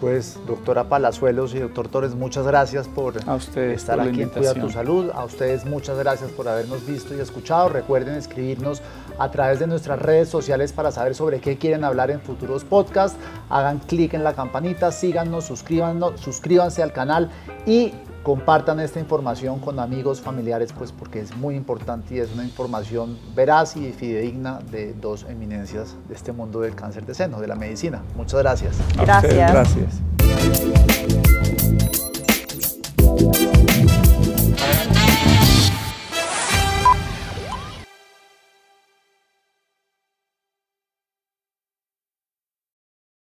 Pues, 0.00 0.38
doctora 0.46 0.84
Palazuelos 0.88 1.54
y 1.54 1.58
doctor 1.58 1.88
Torres, 1.88 2.14
muchas 2.14 2.46
gracias 2.46 2.86
por 2.86 3.14
estar 3.16 3.98
aquí 3.98 4.22
en 4.22 4.28
Cuida 4.28 4.52
tu 4.54 4.68
Salud. 4.68 5.10
A 5.14 5.24
ustedes 5.24 5.64
muchas 5.64 5.98
gracias 5.98 6.30
por 6.30 6.48
habernos 6.48 6.86
visto 6.86 7.14
y 7.16 7.20
escuchado. 7.20 7.70
Recuerden 7.70 8.14
escribirnos 8.14 8.82
a 9.18 9.30
través 9.30 9.58
de 9.58 9.66
nuestras 9.66 10.00
redes 10.00 10.28
sociales 10.28 10.72
para 10.72 10.90
saber 10.92 11.14
sobre 11.14 11.40
qué 11.40 11.56
quieren 11.56 11.82
hablar 11.82 12.10
en 12.10 12.20
futuros 12.20 12.64
podcasts. 12.64 13.18
Hagan 13.48 13.78
clic 13.78 14.12
en 14.12 14.22
la 14.22 14.34
campanita, 14.34 14.92
síganos, 14.92 15.44
suscríbanos, 15.44 16.20
suscríbanse 16.20 16.82
al 16.82 16.92
canal 16.92 17.30
y 17.64 17.94
compartan 18.26 18.80
esta 18.80 18.98
información 18.98 19.60
con 19.60 19.78
amigos, 19.78 20.20
familiares, 20.20 20.72
pues 20.76 20.90
porque 20.90 21.20
es 21.20 21.36
muy 21.36 21.54
importante 21.54 22.16
y 22.16 22.18
es 22.18 22.34
una 22.34 22.42
información 22.42 23.16
veraz 23.36 23.76
y 23.76 23.92
fidedigna 23.92 24.58
de 24.68 24.94
dos 24.94 25.24
eminencias 25.28 25.94
de 26.08 26.16
este 26.16 26.32
mundo 26.32 26.60
del 26.60 26.74
cáncer 26.74 27.06
de 27.06 27.14
seno, 27.14 27.40
de 27.40 27.46
la 27.46 27.54
medicina. 27.54 28.02
Muchas 28.16 28.40
gracias. 28.40 28.78
Gracias. 28.96 29.52
gracias. 29.52 30.02